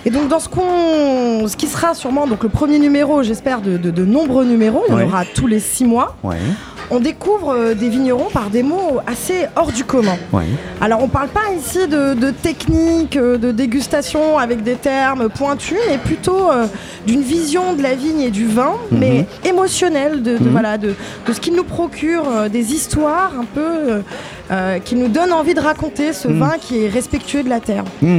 [0.06, 3.78] Et donc dans ce qu'on, ce qui sera sûrement donc le premier numéro, j'espère de,
[3.78, 6.16] de, nombreux numéros, il y en aura tous les six mois
[6.92, 10.18] on découvre euh, des vignerons par des mots assez hors du commun.
[10.82, 15.78] Alors on ne parle pas ici de, technique, euh, de dégustation avec des termes pointus,
[15.90, 16.66] mais plutôt euh,
[17.06, 19.00] d'une vision de la vigne et du vin, mhm.
[19.00, 20.50] mais émotionnelle, de, mhm.
[20.50, 20.96] voilà, de,
[21.32, 24.02] ce qui nous procure des histoires un peu
[24.86, 26.40] qui nous donnent envie de raconter ce mhm.
[26.40, 27.84] vin qui est respectueux de la terre.
[28.02, 28.10] Mais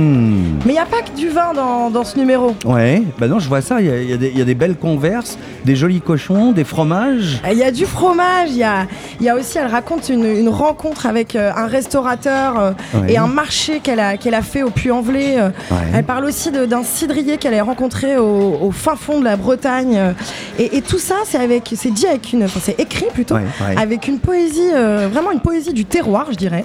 [0.66, 2.54] il n'y a pas que du vin dans, ce numéro.
[2.64, 6.52] Ouais, bah non, je vois ça, il y, a des belles converses, des jolis cochons,
[6.52, 7.40] des fromages.
[7.50, 11.50] Il y a du fromage, il y a, aussi, elle raconte une, rencontre avec euh,
[11.56, 12.72] un restaurateur euh,
[13.08, 15.38] et un marché qu'elle a, qu'elle a fait au Puy-en-Velay.
[15.38, 15.50] Euh.
[15.94, 20.14] Elle parle aussi d'un cidrier qu'elle a rencontré au, fin fond de la Bretagne.
[20.58, 23.36] Et, tout ça, c'est avec, c'est dit avec une, enfin, c'est écrit plutôt,
[23.76, 24.70] avec une poésie,
[25.10, 26.64] vraiment une poésie du terroir, je dirais.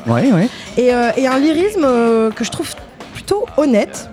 [0.77, 0.87] Et,
[1.17, 1.87] et, un lyrisme
[2.35, 2.69] que je trouve
[3.13, 4.09] plutôt honnête.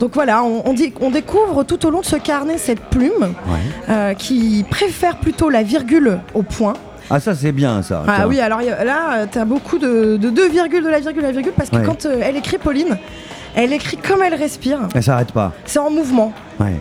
[0.00, 0.62] Donc voilà, on,
[1.00, 3.34] on, découvre tout au long de ce carnet cette plume
[4.18, 6.74] qui préfère plutôt la virgule au point.
[7.08, 8.02] Ah ça c'est bien ça.
[8.06, 11.52] Ah oui, alors là, tu as beaucoup de, deux virgules, de la virgule, la virgule,
[11.56, 12.98] parce que quand euh, elle écrit Pauline,
[13.54, 14.80] elle écrit comme elle respire.
[14.94, 15.52] Elle s'arrête pas.
[15.64, 16.32] C'est en mouvement.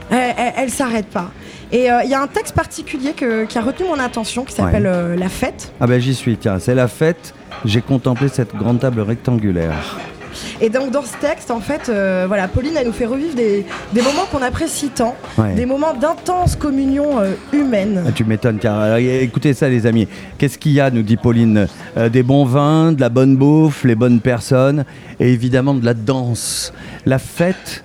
[0.10, 1.32] Elle, s'arrête pas.
[1.76, 4.88] Et euh, il y a un texte particulier qui a retenu mon attention qui s'appelle
[4.88, 5.74] euh, La fête.
[5.82, 7.34] Ah ben j'y suis, tiens, c'est La fête.
[7.66, 9.98] J'ai contemplé cette grande table rectangulaire.
[10.62, 13.66] Et donc dans ce texte, en fait, euh, voilà, Pauline, elle nous fait revivre des,
[13.94, 15.16] moments qu'on apprécie tant,
[15.54, 18.06] des moments d'intense communion euh, humaine.
[18.08, 20.08] Ah, tu m'étonnes, car écoutez ça, les amis.
[20.38, 21.68] Qu'est-ce qu'il y a, nous dit Pauline
[22.10, 24.86] Des bons vins, de la bonne bouffe, les bonnes personnes,
[25.20, 26.72] et évidemment de la danse.
[27.06, 27.84] La fête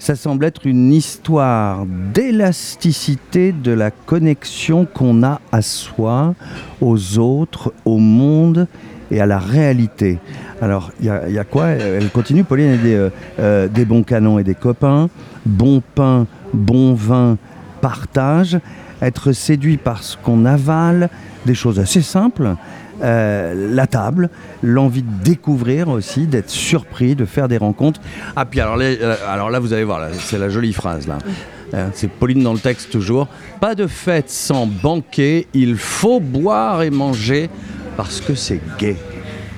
[0.00, 6.34] ça semble être une histoire d'élasticité de la connexion qu'on a à soi,
[6.80, 8.66] aux autres, au monde
[9.10, 10.18] et à la réalité.
[10.62, 11.66] Alors, il y, a quoi?
[11.68, 15.10] Elle continue, Pauline, dit euh, euh, des bons canons et des copains,
[15.44, 17.36] bon pain, bon vin,
[17.82, 18.58] partage,
[19.02, 21.10] être séduit par ce qu'on avale,
[21.44, 22.56] des choses assez simples,
[23.02, 24.30] euh, la table,
[24.62, 28.00] l'envie de découvrir aussi, d'être surpris, de faire des rencontres.
[28.36, 31.18] Ah puis alors, euh, là, vous allez voir, c'est la jolie phrase là.
[31.72, 33.28] Euh, c'est Pauline dans le texte toujours.
[33.60, 37.48] Pas de fête sans banquet, il faut boire et manger
[37.96, 38.96] parce que c'est gai.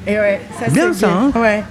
[0.06, 1.62] Et ouais, ça Bien ça, hein ouais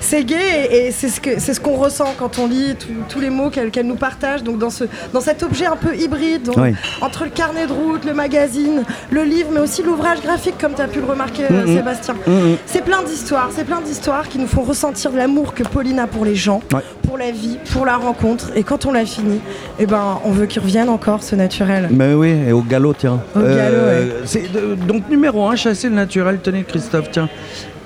[0.00, 2.76] c'est gay et, c'est ce qu'on ce qu'on ressent quand on lit
[3.08, 4.42] tous les mots qu'elle nous partage.
[4.42, 6.50] Donc dans, ce, dans cet objet un peu hybride,
[7.00, 10.82] entre le carnet de route, le magazine, le livre, mais aussi l'ouvrage graphique, comme tu
[10.82, 11.76] as pu le remarquer, euh, mm-hmm.
[11.76, 12.14] Sébastien.
[12.14, 12.56] Mm-hmm.
[12.66, 16.24] C'est plein d'histoires, c'est plein d'histoires qui nous font ressentir l'amour que Pauline a pour
[16.24, 16.62] les gens,
[17.08, 18.50] pour la vie, pour la rencontre.
[18.54, 19.40] Et quand on l'a fini,
[19.78, 21.88] eh ben, on veut qu'il revienne encore, ce naturel.
[21.90, 23.20] Mais oui, et au galop, tiens.
[23.34, 26.38] Au galop, euh, Donc numéro un, chasser le naturel.
[26.42, 27.30] Tenez, Christophe, tiens.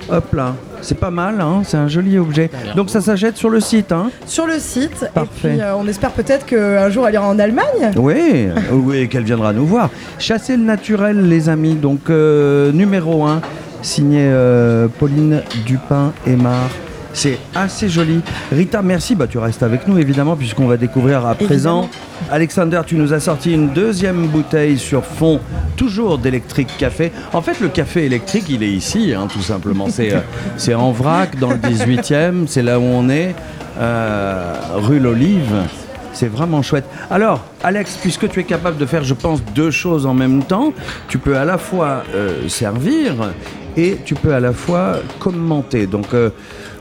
[0.09, 2.49] Hop là, c'est pas mal, hein, c'est un joli objet.
[2.75, 3.93] Donc ça s'achète sur le site.
[3.93, 5.09] Hein sur le site.
[5.13, 5.47] Parfait.
[5.47, 7.91] Et puis euh, on espère peut-être qu'un jour elle ira en Allemagne.
[7.95, 9.89] Oui, oui qu'elle viendra nous voir.
[10.19, 11.75] Chasser le naturel, les amis.
[11.75, 13.39] Donc euh, numéro 1,
[13.81, 16.69] signé euh, Pauline Dupin-Aymar.
[17.13, 18.21] C'est assez joli.
[18.51, 19.13] Rita, merci.
[19.15, 21.89] Bah, tu restes avec nous, évidemment, puisqu'on va découvrir à présent.
[22.31, 25.39] Alexander, tu nous as sorti une deuxième bouteille sur fond,
[25.77, 27.11] toujours d'électrique café.
[27.31, 29.87] En fait, le café électrique, il est ici, hein, tout simplement.
[29.89, 32.47] C'est, euh, en vrac, dans le 18e.
[32.47, 33.35] C'est là où on est,
[33.79, 35.53] euh, rue l'Olive.
[36.13, 36.85] C'est vraiment chouette.
[37.11, 40.73] Alors, Alex, puisque tu es capable de faire, je pense, deux choses en même temps,
[41.07, 43.33] tu peux à la fois euh, servir
[43.77, 45.87] et tu peux à la fois commenter.
[45.87, 46.07] Donc,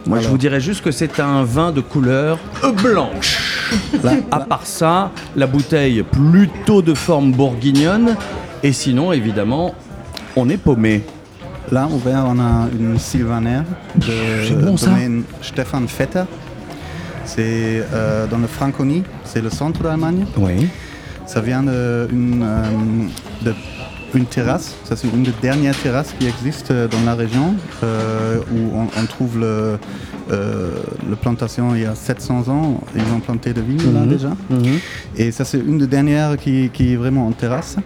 [0.06, 2.38] moi, je vous dirais juste que c'est un vin de couleur
[2.82, 3.38] blanche.
[4.30, 8.16] à part ça, la bouteille plutôt de forme bourguignonne.
[8.62, 9.74] Et sinon, évidemment,
[10.36, 11.02] on est paumé.
[11.70, 13.62] Là, on a une Sylvaner
[13.94, 16.24] de bon, domaine Stefan Vetter.
[17.24, 20.26] C'est euh, dans le Franconie, c'est le centre d'Allemagne.
[20.36, 20.68] Oui.
[21.24, 22.64] Ça vient d'une euh,
[23.42, 23.54] de
[24.14, 24.74] une terrasse.
[24.84, 29.38] Ça, c'est une des dernières terrasses qui existe dans la région, euh, où on, trouve
[29.38, 29.78] le,
[30.30, 30.70] euh,
[31.20, 32.80] plantation il y a 700 ans.
[32.94, 34.08] Ils ont planté de vignes là mhm.
[34.08, 34.28] déjà.
[34.50, 34.78] Mhm.
[35.16, 37.76] Et ça, c'est une des dernières qui, qui, est vraiment en terrasse.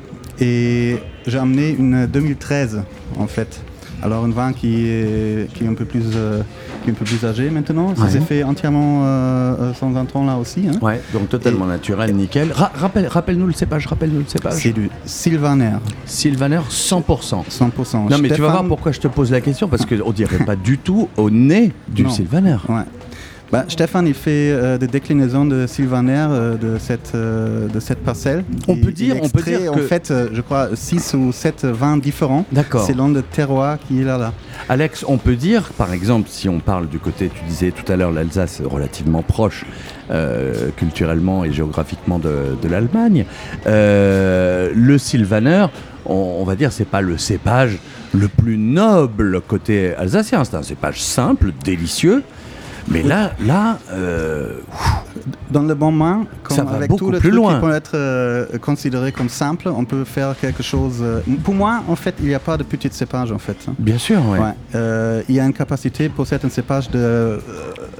[0.41, 0.97] Et
[1.27, 2.83] j'ai amené une 2013
[3.19, 3.61] en fait.
[4.03, 6.05] Alors, une vin qui est, qui est un peu plus.
[6.15, 6.43] Euh,
[6.91, 7.95] un peu plus âgé maintenant.
[7.97, 10.65] Ça s'est fait entièrement euh, euh, sans intrants là aussi.
[10.69, 10.79] Hein.
[10.83, 12.53] Ouais, donc totalement naturel, nickel.
[12.53, 14.55] rappelle, rappelle-nous le cépage, rappelle-nous le cépage.
[14.55, 15.79] C'est du Sylvaner.
[16.05, 17.45] Sylvaner 100%.
[17.49, 18.11] 100%.
[18.11, 20.57] Non, mais tu vas voir pourquoi je te pose la question, parce qu'on dirait pas
[20.57, 22.57] du tout au nez du Sylvaner.
[22.69, 22.83] Ouais.
[23.53, 28.01] Bah, Stéphane, il fait euh, des déclinaisons de Sylvaner euh, de, cette, euh, de cette
[28.01, 28.45] parcelle.
[28.67, 32.45] On peut dire, on peut dire en fait, je crois, 6 ou 7 vins différents.
[32.51, 32.85] D'accord.
[32.85, 34.33] Selon le terroir qui est là, là.
[34.69, 37.97] Alex, on peut dire, par exemple, si on parle du côté, tu disais tout à
[37.97, 39.65] l'heure, l'Alsace relativement proche
[40.77, 43.27] culturellement et géographiquement de, de l'Allemagne,
[43.67, 45.67] le Sylvaner,
[46.05, 47.79] on, on, va dire, c'est pas le cépage
[48.13, 50.45] le plus noble côté alsacien.
[50.45, 52.23] C'est un cépage simple, délicieux,
[52.89, 54.61] mais là, là euh,
[55.51, 57.55] dans le bon main, ça va avec beaucoup plus loin.
[57.55, 60.99] qui peut être euh, considéré comme simple, on peut faire quelque chose.
[61.01, 63.57] Euh, pour moi, en fait, il n'y a pas de petite cépage en fait.
[63.79, 64.39] Bien sûr, oui.
[64.39, 65.25] Ouais.
[65.29, 67.41] il y a une capacité pour certains cépages de,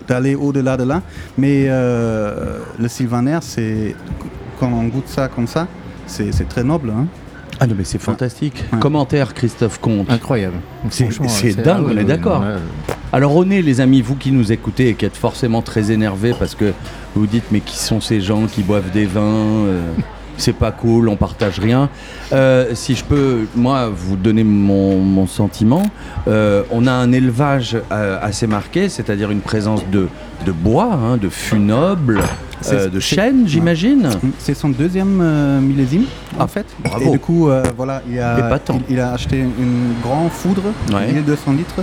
[0.07, 1.03] d'aller au-delà de là,
[1.37, 3.95] mais le sylvaner, c'est
[4.59, 5.67] quand on goûte ça comme ça,
[6.07, 6.91] c'est, très noble.
[6.91, 7.07] Hein.
[7.61, 8.65] Ah non, mais c'est fantastique.
[8.81, 10.11] Commentaire, Christophe Comte.
[10.11, 10.57] Incroyable.
[10.91, 12.45] C'est dingue, on est d'accord.
[13.13, 16.35] Alors, on est, les amis, vous qui nous écoutez et qui êtes forcément très énervés
[16.39, 16.73] parce que
[17.15, 19.81] vous dites, mais qui sont ces gens qui boivent des vins euh,
[20.37, 21.89] c'est pas cool, on partage rien.
[22.33, 25.83] Euh, si je peux, moi, vous donner mon, sentiment,
[26.29, 30.09] euh, on a un élevage assez marqué, c'est-à-dire une présence de,
[30.45, 32.21] de bois, hein, de fûts nobles,
[32.73, 34.09] euh, de chêne, j'imagine.
[34.39, 36.05] C'est son deuxième euh, millésime,
[36.39, 36.67] en ah, fait.
[36.79, 37.07] Bravo.
[37.07, 38.59] Et du coup, euh, voilà, il a,
[38.89, 40.63] il, a, acheté une grande foudre,
[40.93, 41.13] ouais.
[41.13, 41.83] 1200 litres.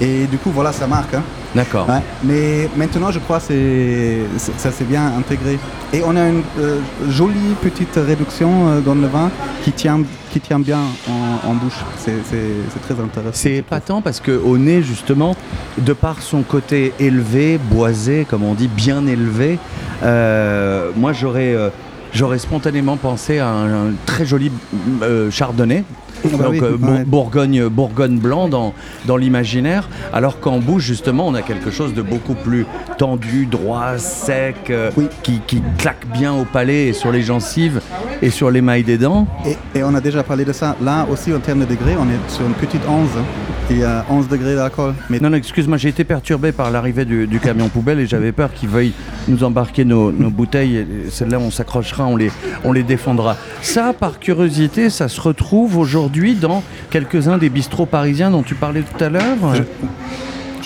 [0.00, 1.14] Et du coup, voilà, ça marque.
[1.14, 1.22] Hein.
[1.54, 1.88] D'accord.
[2.22, 5.58] Mais maintenant, je crois que ça s'est bien intégré.
[5.92, 9.30] Et on a une euh, jolie petite réduction euh, dans le vin
[9.64, 11.78] qui tient, qui tient bien en, bouche.
[11.96, 13.32] C'est très intéressant.
[13.32, 15.34] C'est épatant parce qu'au nez, justement,
[15.78, 19.58] de par son côté élevé, boisé, comme on dit, bien élevé,
[20.02, 21.56] euh, moi j'aurais
[22.12, 24.52] j'aurais spontanément pensé à un, très joli
[25.30, 25.84] chardonnay
[26.32, 28.74] bah donc euh, Bourgogne, Bourgogne blanc dans,
[29.06, 32.66] dans l'imaginaire, alors qu'en bouche justement on a quelque chose de beaucoup plus
[32.98, 34.90] tendu, droit, sec, euh,
[35.22, 37.80] qui, qui, claque bien au palais et sur les gencives
[38.22, 39.26] et sur l'émail des dents.
[39.74, 40.76] Et, on a déjà parlé de ça.
[40.82, 43.08] Là aussi en termes de degrés, on est sur une petite 11.
[43.68, 44.94] Il y a 11 degrés d'alcool.
[45.10, 45.18] Mais...
[45.18, 48.68] Non, non excuse-moi, j'ai été perturbé par l'arrivée du, camion poubelle et j'avais peur qu'il
[48.68, 48.92] veuille
[49.26, 50.86] nous embarquer nos, nos bouteilles.
[51.10, 52.30] Celles-là, on s'accrochera, on les,
[52.62, 53.36] on les défendra.
[53.62, 58.82] Ça, par curiosité, ça se retrouve aujourd'hui dans quelques-uns des bistrots parisiens dont tu parlais
[58.82, 59.36] tout à l'heure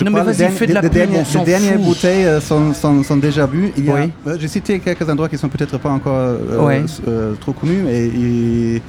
[0.03, 3.73] non, mais vas-y, fais de la pub, Les dernières bouteilles euh, sont, sont, déjà bues.
[3.77, 7.87] Euh, j'ai cité quelques endroits qui sont peut-être pas encore euh, trop connus.
[7.89, 8.81] Et,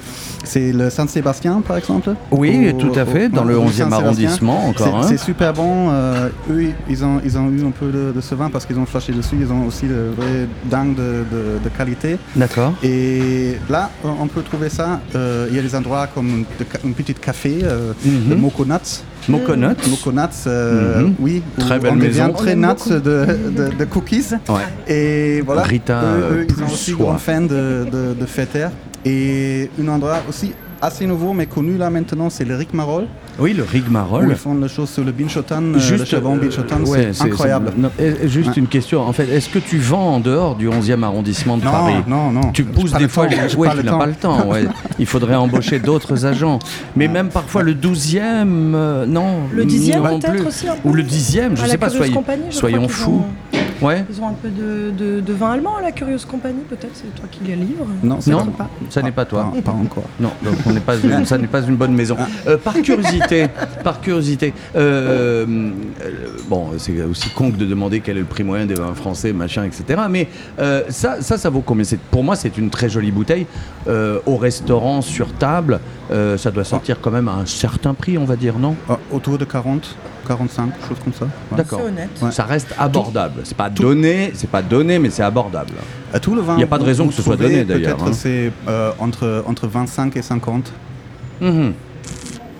[0.45, 2.11] c'est le Saint-Sébastien, par exemple.
[2.33, 5.05] Oui, tout à fait, dans le 11e arrondissement encore.
[5.05, 5.91] C'est super bon.
[6.51, 9.13] eux, ils ont, ils ont eu un peu de, ce vin parce qu'ils ont flashé
[9.13, 9.37] dessus.
[9.41, 12.19] Ils ont aussi de vrai dingue de, qualité.
[12.37, 12.75] D'accord.
[12.83, 15.01] Et là, on peut trouver ça.
[15.15, 16.45] Il y a des endroits comme
[16.85, 18.29] une petite café, mm -hmm.
[18.31, 19.03] de Moconuts.
[19.29, 19.89] Moconuts.
[19.89, 21.15] Moconuts, mhm.
[21.21, 21.43] oui.
[21.59, 22.33] Très belle on maison.
[22.33, 24.35] très nuts de, de, cookies.
[24.89, 25.63] Et voilà.
[25.63, 28.27] Rita, eux, ils ont aussi une fan de, de, de
[29.05, 33.07] Et un endroit aussi assez nouveau mais connu là maintenant, c'est le Rigmarole.
[33.39, 34.27] Oui, le Rigmarole.
[34.29, 37.73] ils font les choses sur le Binchotan, euh, juste, le Chavon Binchotan, c'est incroyable.
[38.25, 41.63] juste une question, en fait, est-ce que tu vends en dehors du 11e arrondissement de
[41.63, 41.95] Paris?
[42.07, 42.53] Non, non.
[42.53, 43.37] Tu pousses des fois, les...
[43.57, 44.47] ouais, tu n'as pas le temps.
[44.47, 44.65] Ouais.
[44.99, 46.59] Il faudrait embaucher d'autres agents.
[46.97, 48.21] Mais même parfois le 12e,
[48.75, 49.41] euh, non.
[49.53, 50.67] Le 10e peut-être aussi.
[50.85, 53.25] Ou le 10e, je ne sais pas, soyons, soyons fous.
[53.91, 57.41] Ils ont un peu de, vin allemand à la Curieuse Compagnie, peut-être C'est toi qui
[57.45, 57.87] les livres?
[58.03, 58.69] Non, non pas.
[58.91, 59.53] ça n'est pas toi.
[59.65, 60.05] Pas, encore.
[60.21, 62.17] Non, donc on n'est pas une, ça n'est pas une bonne maison.
[62.19, 62.27] Ah.
[62.47, 63.47] Euh, par curiosité,
[63.85, 65.71] par curiosité, euh, euh,
[66.49, 69.65] bon, c'est aussi con de demander quel est le prix moyen des vins français, machin,
[69.65, 70.03] etc.
[70.09, 70.29] Mais
[70.89, 71.85] ça, ça, ça vaut combien?
[72.11, 73.47] Pour moi, c'est une très jolie bouteille.
[73.89, 75.81] au restaurant, sur table,
[76.11, 78.77] ça doit sortir quand même à un certain prix, on va dire, non?
[78.89, 79.97] Ah, Autour de 40
[80.27, 81.27] 45, chose comme ça.
[81.57, 81.81] D'accord.
[82.31, 83.41] Ça reste abordable.
[83.45, 85.75] C'est pas donné, c'est pas donné, mais c'est abordable.
[86.13, 86.55] À tout le vin.
[86.55, 87.97] Il n'y a pas de raison que ce soit donné d'ailleurs.
[87.97, 88.15] Peut-être hein.
[88.15, 90.73] c'est euh, entre entre 25 et 50.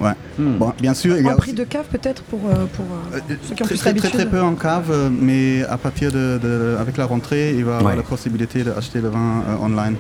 [0.03, 0.13] Ouais.
[0.37, 0.59] Hmm.
[0.59, 1.17] Bon, bien sûr.
[1.17, 3.67] Il y a prix de cave peut-être pour, euh, pour euh, euh, ceux qui ont
[3.67, 7.65] très, plus très, très, peu en cave, mais à partir de, avec la rentrée, il
[7.65, 9.95] va avoir la possibilité d'acheter le vin online.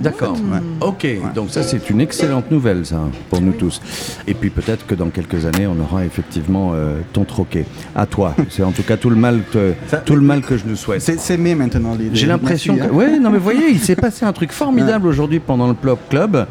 [0.00, 0.36] D'accord.
[0.80, 1.06] Ok.
[1.34, 3.80] Donc ça c'est une excellente nouvelle ça pour nous tous.
[4.26, 6.72] Et puis peut-être que dans quelques années on aura effectivement
[7.12, 7.66] ton troquet.
[7.94, 8.34] À toi.
[8.50, 9.74] c'est en tout cas tout le mal que,
[10.04, 11.00] tout le mal que je nous souhaite.
[11.00, 12.82] C'est mai maintenant J'ai l'impression que.
[12.82, 12.90] Hein.
[12.92, 16.46] Oui, non mais voyez, il s'est passé un truc formidable aujourd'hui pendant le Plop Club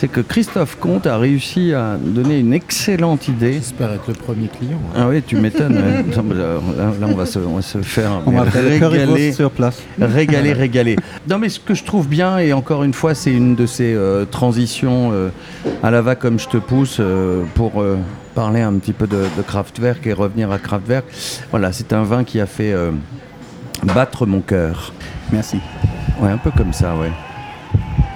[0.00, 3.52] c'est que Christophe Comte a réussi à donner une excellente idée.
[3.52, 4.80] J'espère être le premier client.
[4.96, 5.74] Ah oui, tu m'étonnes.
[5.74, 9.82] là, on va, se, faire on va régaler sur place.
[10.00, 10.96] Régaler, régaler.
[11.28, 13.92] Non, mais ce que je trouve bien, et encore une fois, c'est une de ces
[13.92, 15.28] euh, transitions euh,
[15.82, 17.84] à la va comme je te pousse euh, pour
[18.34, 21.04] parler un petit peu de, de, Kraftwerk et revenir à Kraftwerk.
[21.50, 22.74] Voilà, c'est un vin qui a fait
[23.82, 24.94] battre mon cœur.
[25.30, 25.58] Merci.
[26.22, 27.12] Ouais, un peu comme ça, ouais.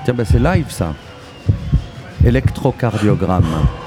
[0.07, 0.95] Tiens, bah, c'est live ça
[2.25, 3.84] électrocardiogramme.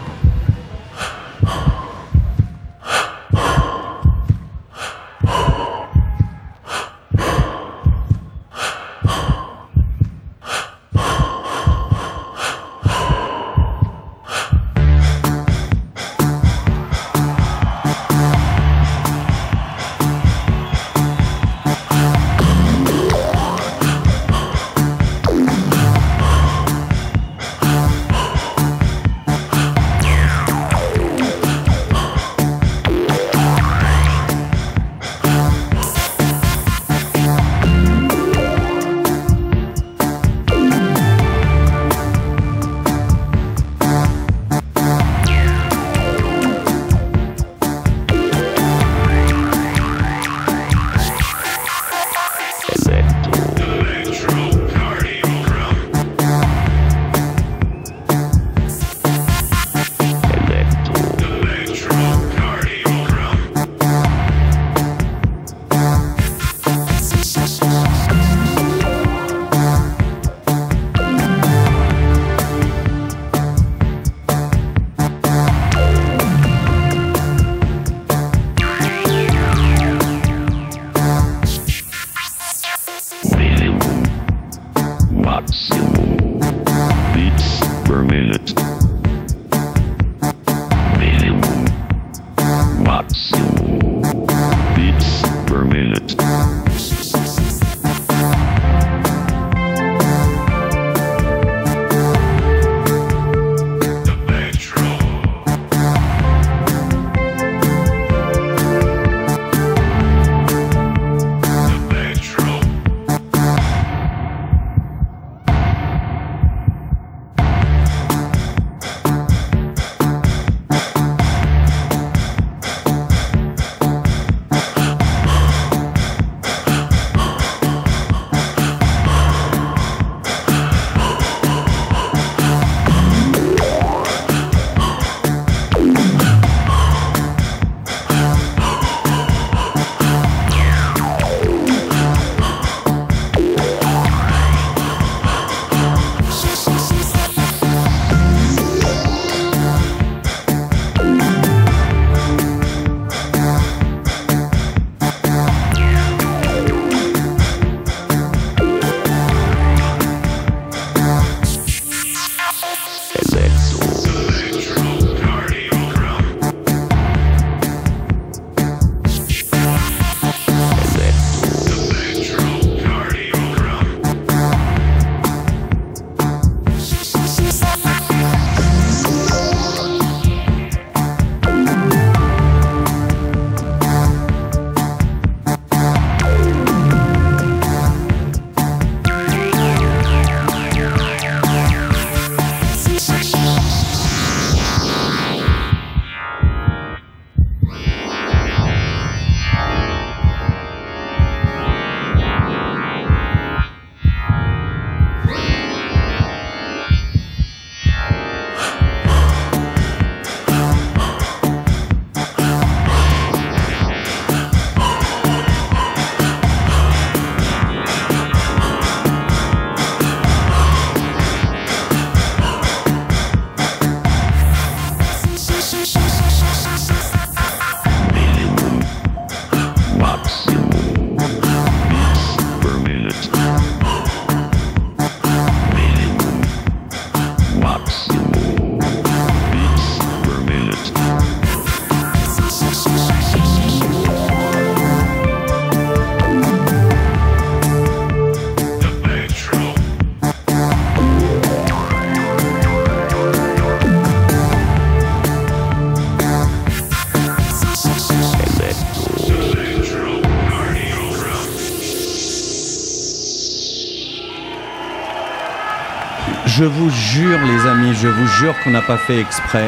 [266.58, 269.68] Je vous jure, les amis, je vous jure qu'on n'a pas fait exprès.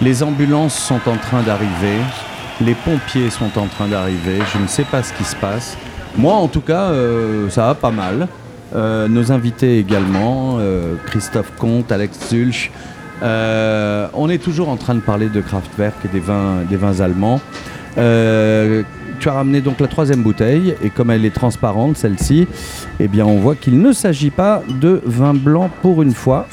[0.00, 1.98] Les ambulances sont en train d'arriver.
[2.60, 4.38] Les pompiers sont en train d'arriver.
[4.52, 5.76] Je ne sais pas ce qui se passe.
[6.16, 8.28] Moi, en tout cas, euh, ça va pas mal.
[8.76, 12.70] Euh, nos invités également, euh, Christophe Comte, Alex Zulch.
[13.20, 17.40] on est toujours en train de parler de Kraftwerk et des vins, des vins allemands.
[17.96, 18.00] tu
[19.28, 22.46] as ramené donc la troisième bouteille et comme elle est transparente, celle-ci,
[23.00, 26.46] eh bien on voit qu'il ne s'agit pas de vin blanc pour une fois.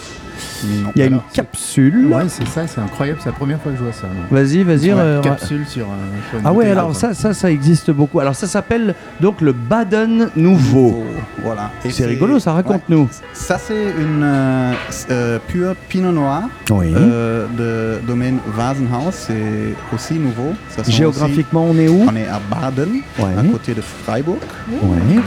[0.96, 2.10] Il y a une capsule.
[2.12, 3.20] Oui, c'est ça, c'est incroyable.
[3.22, 4.08] C'est la première fois que je vois ça.
[4.30, 4.92] Vas-y, vas-y.
[4.92, 5.86] Euh, capsule sur.
[5.86, 8.20] Euh, ah ouais, alors ça, ça, ça existe beaucoup.
[8.20, 11.04] Alors ça s'appelle donc le Baden Nouveau.
[11.44, 11.72] Voilà.
[11.90, 13.10] C'est rigolo, ça raconte-nous.
[13.34, 19.12] Ça, c'est une euh, pure Pinot Noir de domaine Vasenhaus.
[19.12, 20.54] C'est aussi nouveau.
[20.88, 24.38] Géographiquement, on est où On est à Baden, à côté de Freiburg.
[24.70, 25.22] Ouais.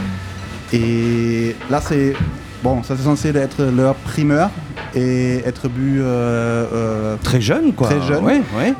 [0.74, 2.14] Et là, c'est
[2.62, 4.50] bon, ça c'est censé être leur primeur
[4.94, 7.88] et être bu euh, euh, très jeune, quoi.
[7.88, 8.24] Très jeune.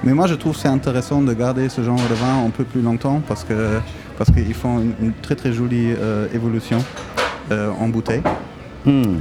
[0.03, 2.83] Mais moi, je trouve c'est intéressant de garder ce genre de vin un peu plus
[2.83, 3.79] longtemps parce que
[4.19, 6.85] parce qu'ils font une, très très jolie euh, évolution
[7.51, 8.23] en bouteille.
[8.85, 9.19] Hmm.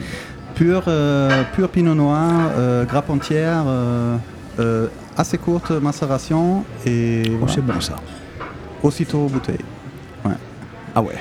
[0.55, 0.84] Pur,
[1.53, 2.51] pur Pinot Noir,
[2.88, 3.65] grappe entière,
[5.15, 7.24] assez courte macération et.
[7.41, 7.97] Oh, c'est bon ça.
[8.82, 9.57] Aussitôt bouteille.
[10.95, 11.15] Ah ouais.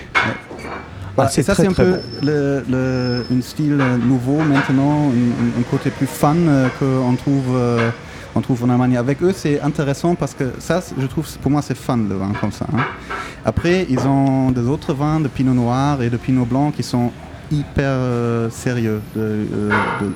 [1.19, 6.37] Ah, et ça, c'est un peu le, un style nouveau maintenant, un, côté plus fun
[6.37, 7.91] euh, qu'on trouve, euh,
[8.35, 8.97] on trouve en Allemagne.
[8.97, 12.33] Avec eux, c'est intéressant parce que ça, je trouve, pour moi, c'est fun le vin
[12.41, 12.67] comme ça.
[12.73, 12.83] Hein.
[13.45, 17.11] Après, ils ont des autres vins de pinot noir et de pinot blanc qui sont
[17.53, 17.99] hyper
[18.51, 19.47] sérieux, de,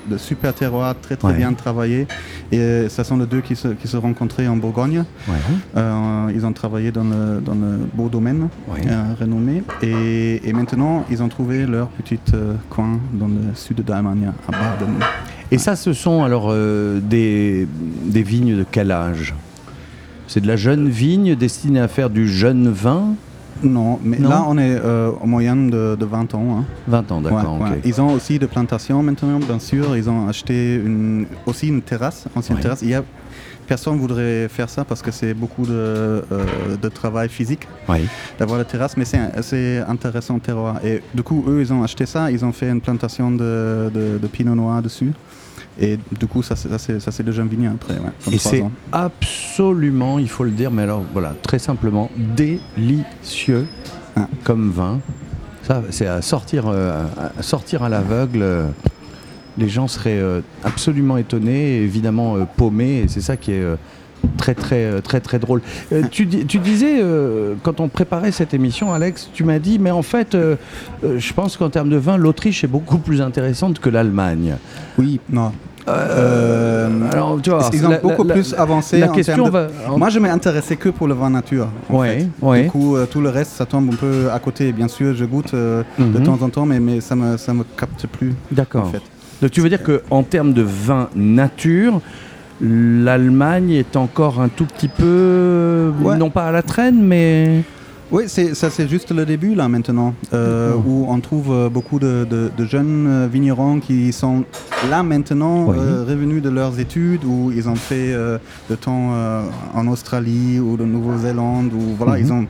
[0.09, 2.07] de, super terroir, très très bien travaillé.
[2.51, 5.05] Et ce sont les deux qui se, qui se rencontraient en Bourgogne.
[5.77, 8.49] ils ont travaillé dans le, dans le beau domaine
[9.21, 9.63] renommé.
[9.83, 12.19] Et, et, maintenant, ils ont trouvé leur petit
[12.71, 14.95] coin dans le sud d'Allemagne, à Baden.
[15.51, 17.69] Et ça, ce sont alors des,
[18.05, 19.35] des vignes de quel âge?
[20.29, 23.15] C'est de la jeune vigne destinée à faire du jeune vin?
[23.63, 26.65] Non, mais là on est euh, en moyenne de, 20 ans.
[26.87, 27.05] 20 hein.
[27.11, 27.59] ans, d'accord.
[27.85, 29.97] Ils ont aussi des plantations maintenant, bien sûr.
[29.97, 32.83] Ils ont acheté une, aussi une terrasse, ancienne terrasse.
[32.83, 33.03] Il y a,
[33.67, 36.23] personne ne voudrait faire ça parce que c'est beaucoup de, euh,
[36.81, 37.67] de, travail physique
[38.39, 40.85] d'avoir la terrasse, mais c'est intéressant terroir.
[40.85, 42.31] Et du coup, eux, ils ont acheté ça.
[42.31, 45.13] Ils ont fait une plantation de, de pinot noir dessus.
[45.79, 47.97] Et du coup, ça, c'est déjà venu après.
[48.33, 53.67] et c'est absolument, il faut le dire, mais alors voilà, très simplement, délicieux
[54.17, 54.29] ah.
[54.45, 55.01] comme vin.
[55.63, 57.05] Ça, c'est à sortir, euh,
[57.37, 58.69] à sortir à l'aveugle.
[59.59, 63.65] les gens seraient euh, absolument étonnés, évidemment euh, paumés, et c'est ça qui est
[64.37, 65.63] très très très très drôle.
[66.11, 67.03] tu, tu, disais
[67.63, 70.37] quand on préparait cette émission, Alex, tu m'as dit, mais en fait,
[71.03, 74.57] je pense qu'en termes de vin, l'Autriche est beaucoup plus intéressante que l'Allemagne.
[74.99, 75.53] Oui, non.
[75.89, 78.99] Euh, alors, tu vois, ils ont beaucoup plus avancé.
[78.99, 79.69] La question va...
[79.97, 81.69] Moi, je m'intéressais que pour le vin nature.
[81.89, 82.65] Ouais, ouais.
[82.65, 84.73] Du coup, euh, tout le reste, ça tombe un peu à côté.
[84.73, 86.23] Bien sûr, je goûte euh, de mhm.
[86.23, 88.35] temps en temps, mais, mais ça me ça me capte plus.
[88.51, 88.87] D'accord.
[88.87, 89.03] En fait.
[89.41, 92.01] Donc, tu veux dire que en termes de vin nature,
[92.61, 97.63] l'Allemagne est encore un tout petit peu, non pas à la traîne, mais
[98.13, 102.27] oui, ça c'est juste le début là maintenant, euh, où on trouve euh, beaucoup de,
[102.61, 104.45] jeunes euh, vignerons qui sont
[104.89, 109.13] là maintenant revenus de leurs études, où ils ont fait le temps
[109.75, 112.47] en Australie ou de Nouvelle-Zélande, où voilà, ils ont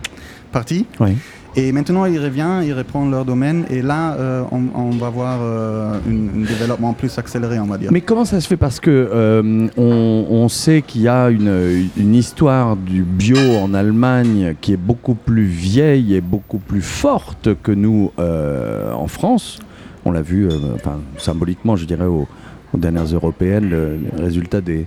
[0.52, 0.86] parti.
[1.00, 1.16] Oui.
[1.58, 5.94] Et maintenant, ils reviennent, ils reprennent leur domaine, et là, euh, on, va voir euh,
[6.06, 7.90] un, développement plus accéléré, on va dire.
[7.90, 8.58] Mais comment ça se fait?
[8.58, 14.78] Parce que euh, sait qu'il y a une, histoire du bio en Allemagne qui est
[14.78, 19.58] beaucoup plus vieille et beaucoup plus forte que nous en France.
[20.04, 20.48] On l'a vu,
[21.16, 22.28] symboliquement, je dirais, aux,
[22.74, 24.86] dernières européennes, le, résultat des,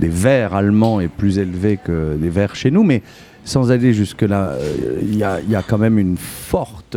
[0.00, 3.02] des verts allemands est plus élevé que des verts chez nous, mais
[3.48, 6.96] sans aller jusque-là, euh, il y, a quand même une forte,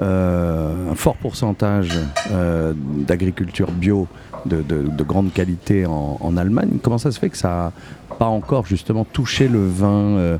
[0.00, 1.98] euh, un fort pourcentage
[2.32, 4.08] euh, d'agriculture bio
[4.46, 4.64] de,
[5.02, 6.78] grande qualité en, Allemagne.
[6.82, 7.72] Comment ça se fait que ça
[8.10, 10.38] n'a pas encore justement touché le vin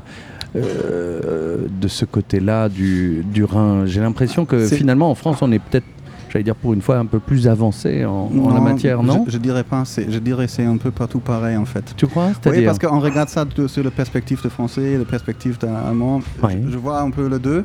[0.55, 3.85] de ce côté-là du, du Rhin?
[3.85, 5.85] J'ai l'impression que finalement en France, on est peut-être
[6.31, 9.63] j'allais dire pour une fois un peu plus avancé en, la matière, non je, dirais
[9.63, 11.93] pas, je dirais c'est un peu partout pareil en fait.
[11.95, 12.29] Tu crois?
[12.45, 16.21] Oui, parce qu'on regarde ça sur la perspective de français, la perspective d'allemand.
[16.69, 17.63] Je, vois un peu le deux.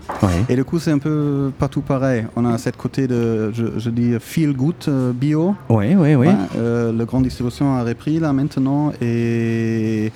[0.48, 2.26] Et du coup, c'est un peu partout pareil.
[2.36, 5.54] On a cette côté de, je, dis, feel good euh, bio.
[5.68, 6.28] Oui, oui, oui.
[6.56, 10.12] Euh, le grand distribution a repris là maintenant et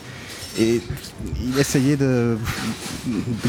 [0.61, 0.81] et
[1.43, 2.37] il essayait de,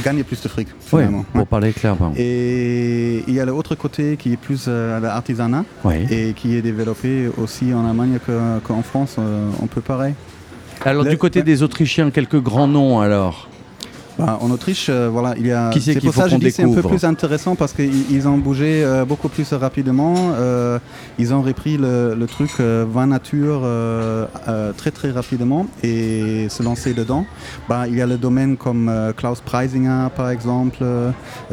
[0.04, 0.68] gagner plus de fric.
[0.94, 2.14] Oui, pour parler clairement.
[2.18, 5.66] Et il y a l'autre côté qui est plus euh, l'artisanat
[6.10, 8.20] et qui est développé aussi en Allemagne
[8.64, 10.14] qu'en France, euh, on peut pareil.
[10.84, 13.48] Alors du côté des Autrichiens, quelques grands noms alors
[14.22, 15.72] bah, en Autriche, euh, voilà, il y a.
[15.80, 18.84] c'est pour ça que je dis c'est un peu plus intéressant parce qu'ils ont bougé
[18.84, 20.14] euh, beaucoup plus rapidement.
[20.36, 20.78] Euh,
[21.18, 23.64] ils ont repris le, truc vin nature
[24.78, 27.26] très très rapidement et se lancer dedans.
[27.68, 30.84] Bah, il y a le domaine comme Klaus Preisinger par exemple,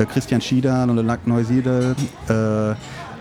[0.08, 1.94] Christian Schieder dans le lac Neusiedl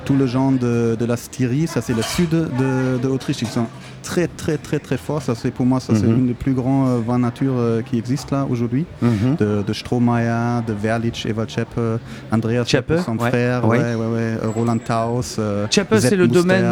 [0.08, 3.42] tout le genre de, la Styrie, ça c'est le sud de, de, Autriche.
[3.42, 3.68] Ils sont
[4.04, 5.22] très très très très forts.
[5.22, 6.20] Ça c'est pour moi ça c'est mhm.
[6.20, 8.86] une des plus grands euh, vins nature euh, qui existent là aujourd'hui.
[9.02, 9.36] Mhm.
[9.38, 11.78] de, de Strohmeier, de Verlich, Eva Cheppe,
[12.32, 13.64] Andreas Cheppe, son frère,
[14.56, 15.36] Roland Taus.
[15.40, 16.64] Euh, Cheppe c'est le domaine.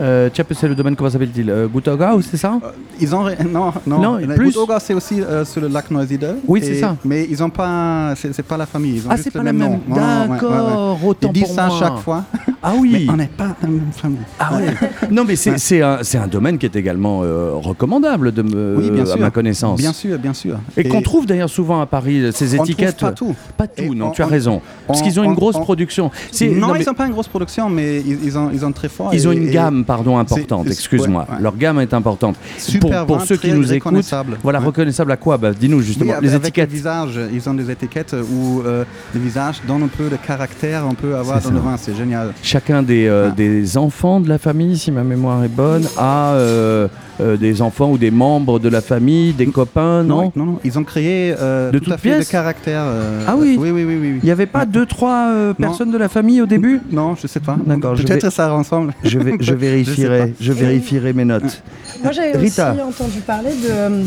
[0.00, 1.68] Euh, c'est le domaine, comment s'appelle-t-il euh,
[2.22, 2.58] c'est ça?
[2.62, 2.70] Euh,
[3.00, 3.24] Ils ont.
[3.48, 4.56] Non, non, non plus...
[4.80, 6.36] c'est aussi euh, sur le lac Noisydel.
[6.46, 6.96] Oui, c'est ça.
[7.04, 8.14] Mais ils n'ont pas.
[8.16, 8.96] C'est pas la famille.
[8.96, 9.80] Ils ont ah, c'est pas la même.
[9.88, 12.24] D'accord, autant Ils disent ça chaque fois.
[12.62, 13.06] Ah oui.
[13.06, 14.18] Mais on n'est pas la même famille.
[14.38, 14.74] Ah ouais.
[15.10, 18.42] non, mais c'est un, un, domaine qui est également recommandable, de
[18.76, 19.14] oui, bien sûr.
[19.14, 19.78] à ma connaissance.
[19.78, 20.58] Bien sûr, bien sûr.
[20.76, 23.00] Et, qu'on trouve d'ailleurs souvent à Paris, ces étiquettes.
[23.00, 23.34] pas tout.
[23.56, 24.60] Pas tout, non, tu as raison.
[24.86, 26.10] Parce qu'ils ont une grosse production.
[26.40, 29.10] Non, ils n'ont pas une grosse production, mais ils ont, ils ont très fort.
[29.12, 31.26] Ils ont une gamme pardon, importante, excuse-moi.
[31.40, 32.36] Leur gamme est importante.
[32.58, 35.38] Super pour, pour ceux qui nous écoutent, voilà, reconnaissable à quoi?
[35.38, 36.12] Bah, Dis-nous justement.
[36.20, 36.70] les étiquettes.
[37.32, 38.84] ils ont des étiquettes où euh,
[39.14, 42.34] le visage donne un peu de caractère, on peut avoir dans le vin, c'est génial.
[42.42, 43.30] chacun des, ah.
[43.30, 46.36] des, enfants de la famille, si ma mémoire est bonne, a
[47.40, 50.84] des enfants ou des membres de la famille, des copains, non non, non, ils ont
[50.84, 52.84] créé de tout à fait de caractère.
[53.26, 53.56] ah oui?
[53.58, 56.80] oui, oui, oui, Il n'y avait pas deux, trois personnes de la famille au début?
[56.90, 57.56] Non, je sais pas.
[57.64, 57.94] D'accord.
[57.94, 58.92] Peut-être ça ensemble.
[59.04, 61.62] Je, vais, je vérifierai, je, vérifierai mes notes.
[62.02, 63.50] Moi, j'avais aussi entendu parler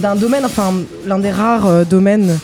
[0.02, 0.74] d'un domaine, enfin,
[1.06, 2.38] l'un des rares domaines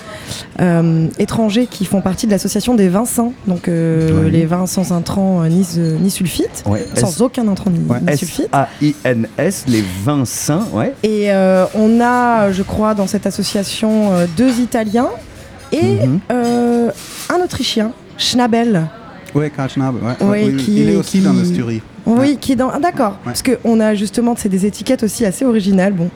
[0.60, 4.92] euh, étrangers qui font partie de l'association des vins sains, donc euh, les vins sans
[4.92, 5.66] intrants euh, ni,
[6.02, 6.64] ni sulfite,
[6.96, 8.50] sans aucun intrant ni, sulfite.
[8.52, 10.94] A-I-N-S, les vins sains, ouais.
[11.04, 11.30] Et
[11.76, 15.10] on a, je crois, dans cette association deux Italiens
[15.72, 16.20] et mhm.
[16.30, 18.88] un Autrichien, Schnabel.
[19.36, 20.54] Oui, Karl Schnabel, ouais.
[20.68, 21.44] il est aussi dans le
[22.08, 22.70] Oui, qui est dans.
[22.70, 23.18] Ah, d'accord.
[23.24, 25.94] Parce qu'on a justement, c'est des étiquettes aussi assez originales.
[25.94, 26.10] Bon,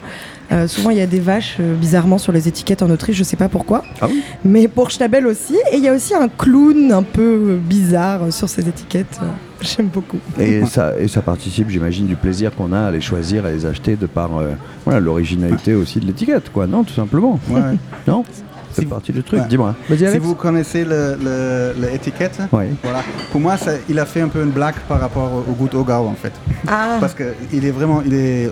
[0.50, 3.24] euh, souvent, il y a des vaches, euh, bizarrement, sur les étiquettes en Autriche, je
[3.24, 3.84] sais pas pourquoi.
[4.00, 5.54] Ah oui Mais pour Schnabel aussi.
[5.70, 9.20] Et il y a aussi un clown un peu bizarre sur ces étiquettes.
[9.60, 10.18] J'aime beaucoup.
[10.40, 13.64] Et ça, et ça participe, j'imagine, du plaisir qu'on a à les choisir, à les
[13.64, 14.52] acheter de par euh,
[14.84, 17.38] voilà, l'originalité aussi de l'étiquette, quoi, non, tout simplement.
[17.48, 17.60] Ouais.
[18.06, 18.24] non?
[18.72, 19.42] C'est partie du truc.
[19.48, 19.74] Dis-moi.
[19.88, 23.02] Si vous connaissez l'étiquette, voilà.
[23.30, 25.90] pour moi, ça, il a fait un peu une blague par rapport au goût au
[25.90, 26.32] en fait.
[26.66, 26.98] Ah.
[27.00, 28.50] Parce qu'il est vraiment, il est,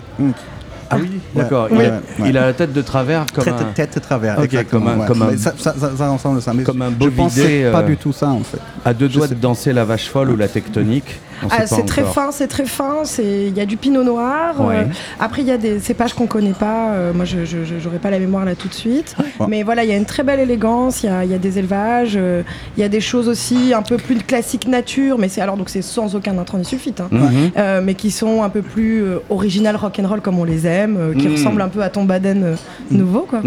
[0.91, 1.69] ah oui, d'accord.
[2.19, 3.65] Il, a la tête de travers comme tête, un...
[3.73, 4.37] tête de travers.
[4.69, 5.37] comme un, comme un...
[5.37, 6.53] Ça, ça, ça, ressemble ça.
[6.53, 8.59] Mais comme un beau je pensais pas euh, du tout ça en fait.
[8.85, 11.21] À deux doigts de danser la vache folle ou la tectonique.
[11.51, 13.03] Ah, c'est très fin, c'est très fin.
[13.19, 14.57] Il y a du pinot noir.
[14.61, 14.85] Euh,
[15.19, 16.91] après, il y a des cépages qu'on connaît pas.
[16.93, 17.39] Euh, moi, je
[17.85, 19.17] n'aurais pas la mémoire là tout de suite.
[19.49, 21.03] Mais voilà, il y a une très belle élégance.
[21.03, 22.19] Il y a, des élevages.
[22.77, 25.19] Il y a des choses aussi un peu plus classiques nature.
[25.19, 27.01] Mais c'est alors donc c'est sans aucun intrant ni sulfite.
[27.01, 27.09] Hein.
[27.11, 27.85] Mhm.
[27.85, 31.27] mais qui sont un peu plus original rock and roll comme on les aime, qui
[31.27, 31.33] mhm.
[31.33, 32.57] ressemblent un peu à ton Baden
[32.91, 32.99] mhm.
[32.99, 33.41] nouveau, quoi.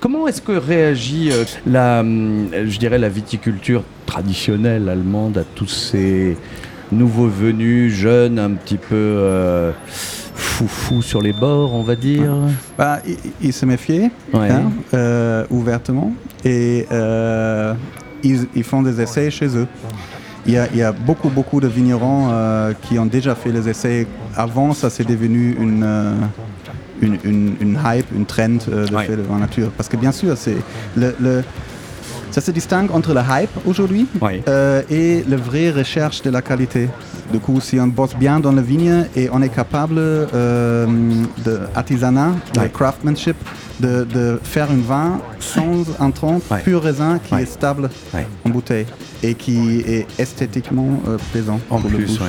[0.00, 1.30] Comment est-ce que réagit
[1.66, 6.36] la, je dirais, la viticulture traditionnelle allemande à tous ces
[6.92, 9.72] nouveaux venus, jeunes, un petit peu euh,
[10.34, 12.32] foufou sur les bords, on va dire
[12.78, 13.00] bah,
[13.40, 16.12] Ils se méfiaient hein, euh, ouvertement
[16.44, 17.74] et euh,
[18.22, 19.66] ils, font des essais chez eux.
[20.46, 22.30] Il y, a, beaucoup, beaucoup de vignerons
[22.82, 24.06] qui ont déjà fait les essais.
[24.36, 25.84] Avant, ça c'est devenu une,
[27.02, 29.70] une, hype, une trend de faire de la nature.
[29.76, 30.56] Parce que bien sûr, c'est
[30.96, 31.42] le
[32.36, 36.90] ça se distingue entre le hype aujourd'hui euh, et la vraie recherche de la qualité.
[37.32, 40.86] Du coup, si on bosse bien dans la vigne et on est capable euh,
[41.46, 43.36] de artisanat, de craftsmanship,
[43.80, 47.88] de, faire un vin sans intrant, pur raisin qui est stable
[48.44, 48.84] en bouteille
[49.22, 52.20] et qui est esthétiquement euh, plaisant en plus.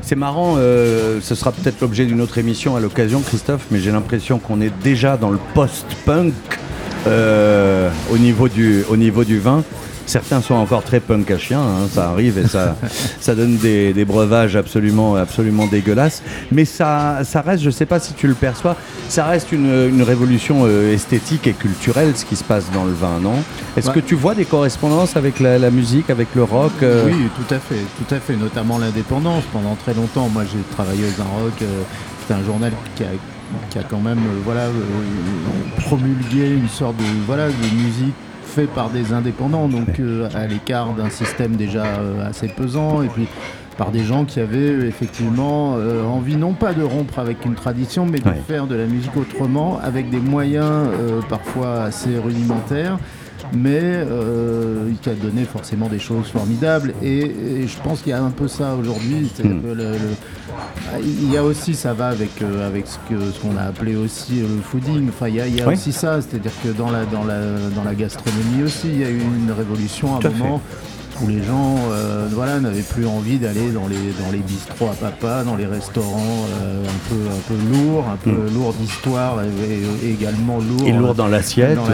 [0.00, 3.92] C'est marrant, euh, ce sera peut-être l'objet d'une autre émission à l'occasion, Christophe, mais j'ai
[3.92, 6.32] l'impression qu'on est déjà dans le post-punk
[7.06, 9.62] euh, au, niveau du, au niveau du vin.
[10.06, 12.76] Certains sont encore très punk à chien, hein, ça arrive et ça,
[13.20, 16.22] ça donne des, breuvages absolument, absolument dégueulasses.
[16.52, 18.76] Mais ça, ça reste, je ne sais pas si tu le perçois,
[19.08, 23.18] ça reste une, révolution euh, esthétique et culturelle ce qui se passe dans le vin,
[23.22, 23.36] non?
[23.78, 27.06] Est-ce que tu vois des correspondances avec la, musique, avec le rock euh?
[27.06, 29.44] Oui, tout à fait, tout à fait, notamment l'indépendance.
[29.52, 31.54] Pendant très longtemps, moi j'ai travaillé aux un rock,
[32.20, 33.08] c'était un journal qui a
[33.70, 34.70] qui a quand même euh, voilà, euh,
[35.86, 38.14] promulgué une sorte de, voilà, de musique
[38.44, 41.84] faite par des indépendants, donc euh, à l'écart d'un système déjà
[42.24, 43.26] assez pesant, et puis
[43.76, 48.20] par des gens qui avaient effectivement envie non pas de rompre avec une tradition, mais
[48.20, 50.86] de faire de la musique autrement, avec des moyens
[51.28, 52.98] parfois assez rudimentaires
[53.56, 56.94] mais euh, qui a donné forcément des choses formidables.
[57.02, 59.30] Et, je pense qu'il y a un peu ça aujourd'hui.
[59.42, 59.60] Hmm.
[61.02, 64.40] il y a aussi, ça va avec, euh, avec ce qu'on ce a appelé aussi
[64.40, 65.08] le fooding.
[65.08, 67.40] Enfin, il y a, aussi ça, c'est-à-dire que dans la, dans, la,
[67.74, 70.60] dans la gastronomie aussi, il y a eu une révolution à un moment
[71.22, 74.94] où les gens euh, voilà, n'avaient plus envie d'aller dans les, dans les bistrots à
[74.94, 78.54] papa, dans les restaurants euh, un, peu, un peu lourds, un peu mm.
[78.54, 80.86] lourds d'histoire et, également lourds.
[80.86, 81.76] Et lourd dans l'assiette.
[81.76, 81.86] Donc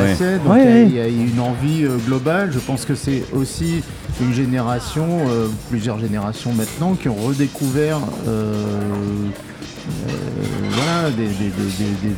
[0.56, 2.51] il y, a une envie euh, globale.
[2.52, 3.82] Je pense que c'est aussi
[4.20, 5.06] une génération,
[5.70, 7.98] plusieurs générations maintenant, qui ont redécouvert
[8.28, 8.64] euh,
[10.71, 11.29] voilà, des,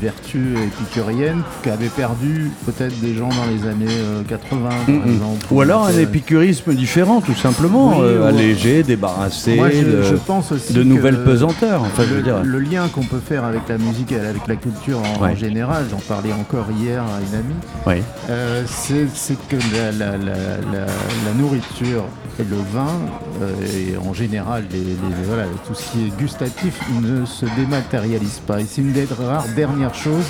[0.01, 3.87] vertus épicuriennes qu'avaient perdu peut-être des gens dans les années
[4.29, 5.47] 80 euh, par exemple.
[5.51, 11.83] Ou alors un épicurisme différent tout simplement, euh, allégé, débarrassé de, nouvelles pesanteurs.
[11.99, 15.87] le, le lien qu'on peut faire avec la musique et avec la culture en, général,
[15.91, 18.03] j'en parlais encore hier à une amie,
[18.67, 19.57] c'est que
[19.99, 22.05] la, nourriture
[22.39, 22.99] et le vin,
[23.75, 24.65] et en général
[25.67, 28.61] tout ce qui est gustatif, ne se dématérialise pas.
[28.61, 30.27] Et c'est une des rares dernières choses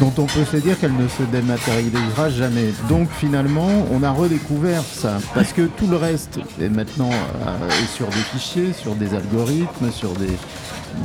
[0.00, 2.72] dont on peut se dire qu'elle ne se dématérialisera jamais.
[2.88, 8.06] Donc finalement, on a redécouvert ça, parce que tout le reste est maintenant euh, sur
[8.06, 10.38] des fichiers, sur des algorithmes, sur des...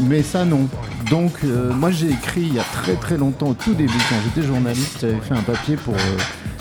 [0.02, 0.68] Mais ça non.
[1.10, 4.16] Donc euh, moi j'ai écrit il y a très très longtemps, au tout début, quand
[4.24, 6.18] j'étais journaliste, j'avais fait un papier pour euh,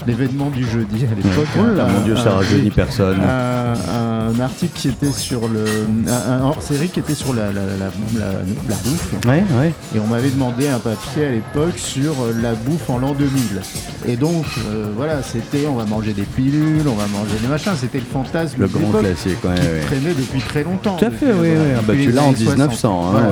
[0.07, 1.47] l'événement du jeudi à l'époque.
[1.57, 3.21] mon Dieu, ça rajeunit personne.
[3.23, 5.65] Un, article qui était sur le...
[6.09, 9.13] Un, hors-série qui était sur la, la, la, bouffe.
[9.27, 9.73] Ouais, ouais.
[9.95, 13.61] Et on m'avait demandé un papier à l'époque sur la bouffe en l'an 2000.
[14.07, 17.73] Et donc, euh, voilà, c'était on va manger des pilules, on va manger des machins.
[17.77, 18.61] C'était le fantasme.
[18.61, 20.97] Le grand classique, ouais, qui traînait depuis très longtemps.
[20.97, 21.73] Tout à fait, oui, oui.
[21.77, 23.25] Ah bah, tu l'as en 1900, hein.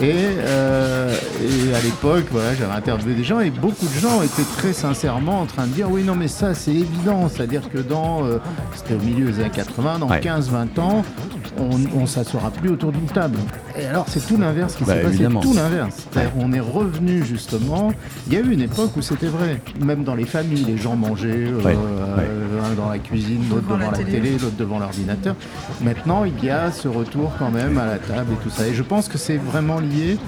[0.00, 0.12] Et,
[0.46, 4.72] euh, et à l'époque, voilà, j'avais interviewé des gens et beaucoup de gens étaient très
[4.72, 7.28] sincèrement en train de dire oui, non, mais ça, c'est évident.
[7.28, 8.38] C'est-à-dire que dans, euh,
[8.74, 11.04] c'était au milieu des années 80, dans 15-20 ans,
[11.58, 13.38] on ne s'assoira plus autour d'une table.
[13.78, 15.26] Et alors, c'est tout l'inverse qui s'est bah, passé.
[15.40, 16.08] Tout l'inverse.
[16.38, 17.92] On est revenu justement.
[18.26, 19.60] Il y a eu une époque où c'était vrai.
[19.80, 23.98] Même dans les familles, les gens mangeaient euh, euh, dans la cuisine, l'autre devant, la,
[23.98, 25.36] télé, l'autre devant l'ordinateur.
[25.80, 28.66] Maintenant, il y a ce retour quand même à la table et tout ça.
[28.66, 30.18] Et je pense que c'est vraiment lié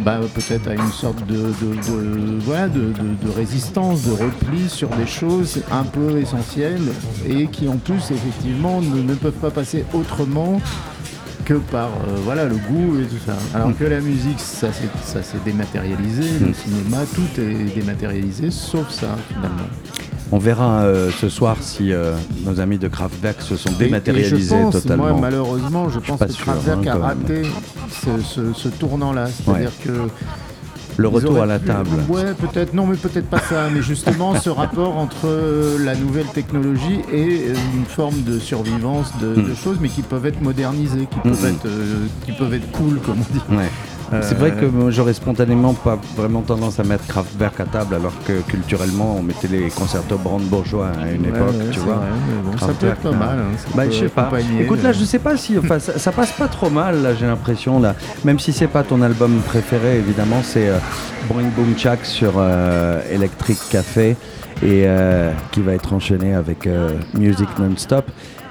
[0.00, 6.18] bah, peut-être à une sorte de, de, résistance, de repli sur des choses un peu
[6.18, 6.88] essentielles
[7.28, 10.60] et qui en plus effectivement ne, peuvent pas passer autrement
[11.44, 13.36] que par euh, voilà le goût et tout ça.
[13.54, 16.54] Alors que la musique, ça s'est dématérialisé, le mm.
[16.54, 19.68] cinéma, tout est dématérialisé, sauf ça finalement.
[20.30, 22.14] On verra euh, ce soir si euh,
[22.44, 25.08] nos amis de Kraftwerk se sont dématérialisés totalement.
[25.08, 27.42] Moi, malheureusement, je pense que Kraftwerk hein, a raté
[27.90, 29.26] ce, tournant-là.
[29.26, 29.92] C'est-à-dire que
[30.98, 31.90] le retour à la table.
[32.08, 36.26] Ouais, peut-être, non, mais peut-être pas ça, mais justement ce rapport entre euh, la nouvelle
[36.26, 39.56] technologie et une forme de survivance de, hmm.
[39.56, 41.54] choses, mais qui peuvent être modernisées, qui peuvent, hmm.
[41.54, 41.68] être,
[42.26, 43.62] qui peuvent être cool, comme on dit.
[44.22, 48.40] C'est vrai que j'aurais spontanément pas vraiment tendance à mettre Kraftwerk à table, alors que
[48.40, 52.02] culturellement, on mettait les concertos brandebourgeois à une époque, tu vois.
[52.58, 53.38] ça peut être pas mal.
[53.38, 54.30] Hein, bah, je sais pas.
[54.60, 55.58] Écoute, là, je sais pas si.
[55.58, 57.94] Enfin, ça, passe pas trop mal, là, j'ai l'impression, là.
[58.24, 60.78] Même si c'est pas ton album préféré, évidemment, c'est euh,
[61.28, 64.16] Boom Chak sur euh, Electric Café
[64.62, 68.10] et euh, qui va être enchaîné avec euh, Music Non-Stop.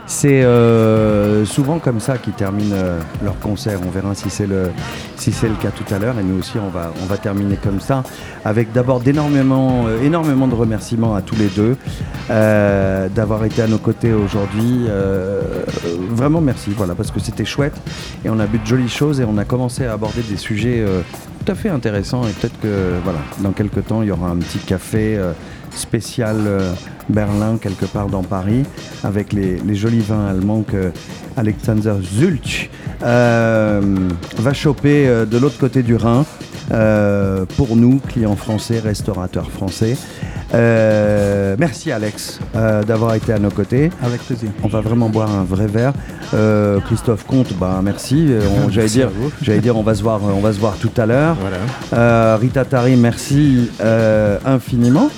[0.10, 3.80] C'est euh, souvent comme ça qu'ils terminent euh, leur concert.
[3.86, 4.72] On verra si c'est le,
[5.18, 6.18] si le cas tout à l'heure.
[6.18, 8.04] Et nous aussi, on va, on va terminer comme ça.
[8.46, 11.76] Avec d'abord d'énormément, euh, énormément de remerciements à tous les deux
[12.30, 14.88] d'avoir été à nos côtés aujourd'hui.
[16.10, 17.76] vraiment merci, voilà, parce que c'était chouette.
[18.24, 20.86] Et on a vu de jolies choses et on a commencé à aborder des sujets
[21.46, 22.24] tout à fait intéressants.
[22.28, 25.20] Et peut-être que, voilà, dans quelques temps, il y aura un petit café
[25.78, 26.38] spécial
[27.10, 28.64] Berlin, quelque part dans Paris,
[29.04, 30.92] avec les, jolis vins allemands que
[31.36, 32.70] Alexander Zulch
[33.04, 33.82] euh,
[34.38, 36.26] va choper euh, de l'autre côté du Rhin.
[36.74, 39.96] Euh, pour nous, clients français, restaurateurs français.
[40.54, 42.40] merci Alex
[42.86, 43.90] d'avoir été à nos côtés.
[44.04, 44.50] Avec plaisir.
[44.64, 45.94] On va vraiment boire un vrai verre.
[46.86, 48.34] Christophe Comte, bah merci.
[48.70, 49.10] J'allais dire,
[49.42, 51.38] j'allais dire, on va se voir, on va se voir tout à l'heure.
[52.42, 53.70] Rita Tari, merci
[54.46, 55.10] infiniment.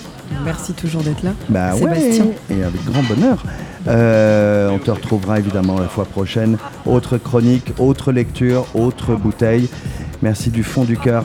[0.44, 1.32] Merci toujours d'être là.
[1.50, 2.26] Bah Sébastien.
[2.50, 3.44] et avec grand bonheur.
[3.88, 6.58] Euh, on te retrouvera évidemment la fois prochaine.
[6.86, 9.70] Autre chronique, autre lecture, autre bouteille.
[10.22, 11.24] Merci du fond du cœur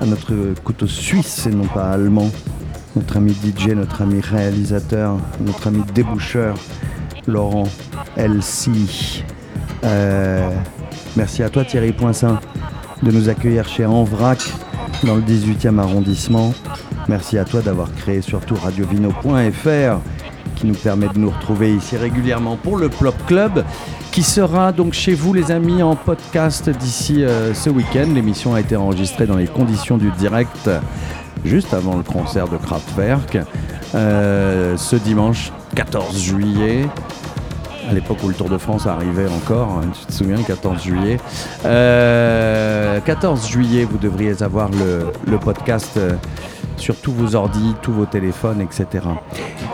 [0.00, 0.32] à notre
[0.62, 2.30] couteau suisse et non pas allemand.
[2.96, 6.54] Notre ami DJ, notre ami réalisateur, notre ami déboucheur,
[7.26, 7.64] Laurent
[8.16, 8.70] LC.
[9.84, 10.50] Euh,
[11.16, 12.38] merci à toi Thierry Poinsin
[13.04, 14.38] de nous accueillir chez Envrac
[15.04, 16.54] dans le 18e arrondissement.
[17.06, 19.98] Merci à toi d'avoir créé surtout radiovino.fr
[20.56, 23.64] qui nous permet de nous retrouver ici régulièrement pour le Plop Club
[24.10, 28.06] qui sera donc chez vous les amis en podcast d'ici euh, ce week-end.
[28.14, 30.70] L'émission a été enregistrée dans les conditions du direct
[31.44, 33.38] juste avant le concert de Kraftwerk
[33.94, 36.86] euh, ce dimanche 14 juillet
[37.88, 41.16] à l'époque où le Tour de France arrivait encore, hein, tu te souviens, 14 juillet.
[41.62, 43.00] 14 euh,
[43.46, 45.98] juillet, vous devriez avoir le, podcast
[46.76, 49.04] sur tous vos ordis, tous vos téléphones, etc.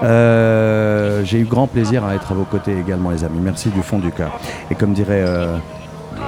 [0.02, 3.40] Euh, j'ai eu grand plaisir à être à vos côtés également, les amis.
[3.40, 4.38] Merci du fond du cœur.
[4.70, 5.56] Et comme dirait euh,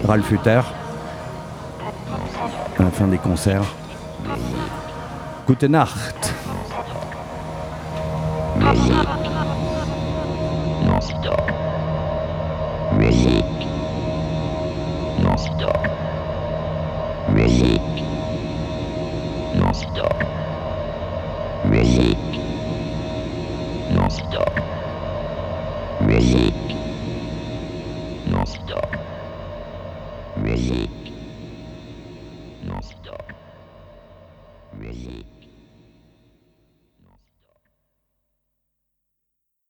[0.06, 0.60] Ralph Hutter,
[2.78, 3.64] à la fin des concerts,
[5.46, 6.34] Gute Nacht.
[13.24, 13.51] Music